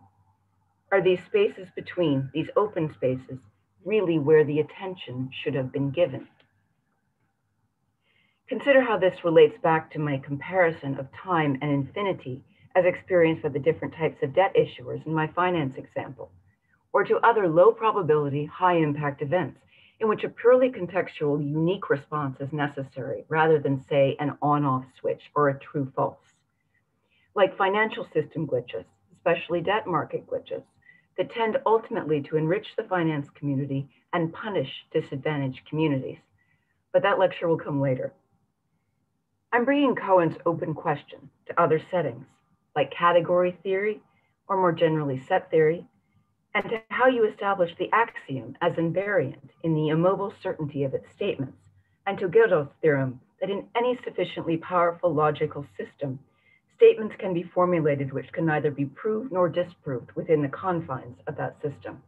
Are 0.92 1.02
these 1.02 1.24
spaces 1.24 1.68
between, 1.74 2.30
these 2.34 2.50
open 2.56 2.92
spaces, 2.92 3.38
really 3.84 4.18
where 4.18 4.44
the 4.44 4.60
attention 4.60 5.30
should 5.42 5.54
have 5.54 5.72
been 5.72 5.90
given? 5.90 6.28
Consider 8.48 8.80
how 8.80 8.98
this 8.98 9.24
relates 9.24 9.58
back 9.62 9.90
to 9.92 9.98
my 9.98 10.18
comparison 10.18 10.98
of 10.98 11.08
time 11.12 11.58
and 11.60 11.70
infinity 11.70 12.42
as 12.74 12.84
experienced 12.84 13.42
by 13.42 13.50
the 13.50 13.58
different 13.58 13.94
types 13.94 14.22
of 14.22 14.34
debt 14.34 14.54
issuers 14.56 15.04
in 15.06 15.12
my 15.12 15.26
finance 15.28 15.76
example, 15.76 16.30
or 16.92 17.04
to 17.04 17.18
other 17.18 17.48
low 17.48 17.72
probability, 17.72 18.46
high 18.46 18.76
impact 18.76 19.20
events 19.20 19.60
in 20.00 20.08
which 20.08 20.24
a 20.24 20.28
purely 20.28 20.70
contextual, 20.70 21.44
unique 21.44 21.90
response 21.90 22.36
is 22.40 22.52
necessary 22.52 23.24
rather 23.28 23.58
than, 23.58 23.84
say, 23.88 24.16
an 24.20 24.36
on 24.40 24.64
off 24.64 24.84
switch 24.98 25.22
or 25.34 25.48
a 25.48 25.58
true 25.58 25.90
false. 25.94 26.18
Like 27.34 27.56
financial 27.56 28.06
system 28.12 28.46
glitches, 28.46 28.84
especially 29.16 29.60
debt 29.60 29.86
market 29.86 30.26
glitches, 30.26 30.62
that 31.18 31.32
tend 31.32 31.58
ultimately 31.66 32.22
to 32.22 32.36
enrich 32.36 32.68
the 32.76 32.84
finance 32.84 33.28
community 33.34 33.88
and 34.12 34.32
punish 34.32 34.70
disadvantaged 34.92 35.66
communities. 35.68 36.18
But 36.92 37.02
that 37.02 37.18
lecture 37.18 37.48
will 37.48 37.58
come 37.58 37.80
later. 37.80 38.12
I'm 39.52 39.64
bringing 39.64 39.94
Cohen's 39.94 40.36
open 40.46 40.74
question 40.74 41.28
to 41.46 41.60
other 41.60 41.82
settings 41.90 42.24
like 42.76 42.92
category 42.92 43.58
theory, 43.62 44.00
or 44.46 44.56
more 44.56 44.72
generally 44.72 45.20
set 45.26 45.50
theory, 45.50 45.84
and 46.54 46.64
to 46.70 46.80
how 46.90 47.08
you 47.08 47.26
establish 47.26 47.72
the 47.76 47.90
axiom 47.92 48.56
as 48.60 48.74
invariant 48.74 49.50
in 49.64 49.74
the 49.74 49.88
immobile 49.88 50.32
certainty 50.42 50.84
of 50.84 50.94
its 50.94 51.10
statements, 51.10 51.58
and 52.06 52.16
to 52.18 52.28
Gödel's 52.28 52.70
theorem 52.80 53.20
that 53.40 53.50
in 53.50 53.66
any 53.76 53.98
sufficiently 54.04 54.56
powerful 54.56 55.12
logical 55.12 55.66
system, 55.76 56.20
statements 56.78 57.16
can 57.18 57.34
be 57.34 57.42
formulated 57.42 58.12
which 58.12 58.30
can 58.32 58.46
neither 58.46 58.70
be 58.70 58.84
proved 58.84 59.32
nor 59.32 59.48
disproved 59.48 60.12
within 60.14 60.42
the 60.42 60.48
confines 60.48 61.18
of 61.26 61.36
that 61.36 61.60
system. 61.60 62.00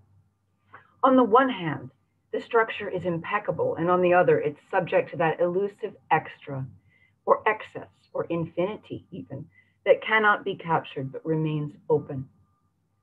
On 1.02 1.16
the 1.16 1.24
one 1.24 1.48
hand, 1.48 1.90
the 2.32 2.40
structure 2.40 2.88
is 2.88 3.04
impeccable, 3.04 3.74
and 3.74 3.90
on 3.90 4.00
the 4.00 4.14
other, 4.14 4.38
it's 4.38 4.60
subject 4.70 5.10
to 5.10 5.16
that 5.16 5.40
elusive 5.40 5.96
extra, 6.12 6.64
or 7.26 7.42
excess, 7.48 7.88
or 8.12 8.26
infinity 8.30 9.04
even, 9.10 9.44
that 9.84 10.02
cannot 10.02 10.44
be 10.44 10.54
captured 10.54 11.10
but 11.10 11.26
remains 11.26 11.72
open. 11.88 12.28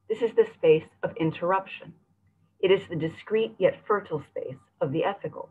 This 0.07 0.21
is 0.21 0.31
the 0.37 0.47
space 0.55 0.87
of 1.03 1.17
interruption. 1.17 1.93
It 2.61 2.71
is 2.71 2.87
the 2.87 2.95
discrete 2.95 3.55
yet 3.57 3.81
fertile 3.85 4.23
space 4.31 4.55
of 4.79 4.93
the 4.93 5.03
ethical. 5.03 5.49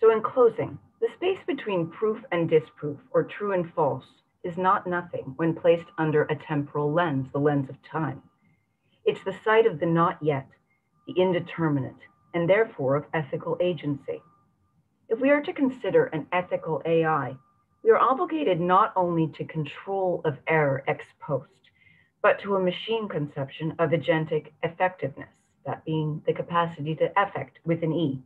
So, 0.00 0.10
in 0.10 0.22
closing, 0.22 0.80
the 1.00 1.08
space 1.14 1.38
between 1.46 1.90
proof 1.90 2.18
and 2.32 2.50
disproof, 2.50 2.98
or 3.12 3.22
true 3.22 3.52
and 3.52 3.72
false, 3.74 4.04
is 4.44 4.56
not 4.56 4.86
nothing 4.86 5.34
when 5.36 5.54
placed 5.54 5.86
under 5.98 6.22
a 6.24 6.36
temporal 6.36 6.92
lens, 6.92 7.28
the 7.32 7.38
lens 7.38 7.68
of 7.68 7.82
time. 7.82 8.22
It's 9.04 9.22
the 9.24 9.36
site 9.44 9.66
of 9.66 9.80
the 9.80 9.86
not 9.86 10.22
yet, 10.22 10.48
the 11.06 11.14
indeterminate, 11.14 11.96
and 12.34 12.48
therefore 12.48 12.96
of 12.96 13.06
ethical 13.12 13.56
agency. 13.60 14.22
If 15.08 15.20
we 15.20 15.30
are 15.30 15.42
to 15.42 15.52
consider 15.52 16.04
an 16.06 16.26
ethical 16.32 16.82
AI, 16.84 17.36
we 17.82 17.90
are 17.90 17.98
obligated 17.98 18.60
not 18.60 18.92
only 18.94 19.28
to 19.28 19.44
control 19.44 20.20
of 20.24 20.38
error 20.46 20.84
ex 20.86 21.04
post, 21.20 21.70
but 22.22 22.40
to 22.40 22.56
a 22.56 22.60
machine 22.60 23.08
conception 23.08 23.74
of 23.78 23.90
agentic 23.90 24.52
effectiveness, 24.62 25.30
that 25.64 25.84
being 25.84 26.22
the 26.26 26.32
capacity 26.32 26.94
to 26.96 27.10
affect 27.16 27.58
with 27.64 27.82
an 27.82 27.92
E, 27.92 28.22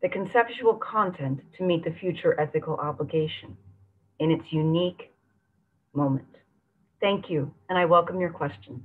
the 0.00 0.08
conceptual 0.08 0.74
content 0.74 1.40
to 1.56 1.64
meet 1.64 1.84
the 1.84 1.92
future 1.92 2.40
ethical 2.40 2.76
obligation 2.76 3.56
in 4.18 4.30
its 4.30 4.52
unique 4.52 5.12
moment. 5.98 6.28
Thank 7.00 7.28
you, 7.28 7.52
and 7.68 7.78
I 7.78 7.84
welcome 7.84 8.20
your 8.20 8.30
questions. 8.30 8.80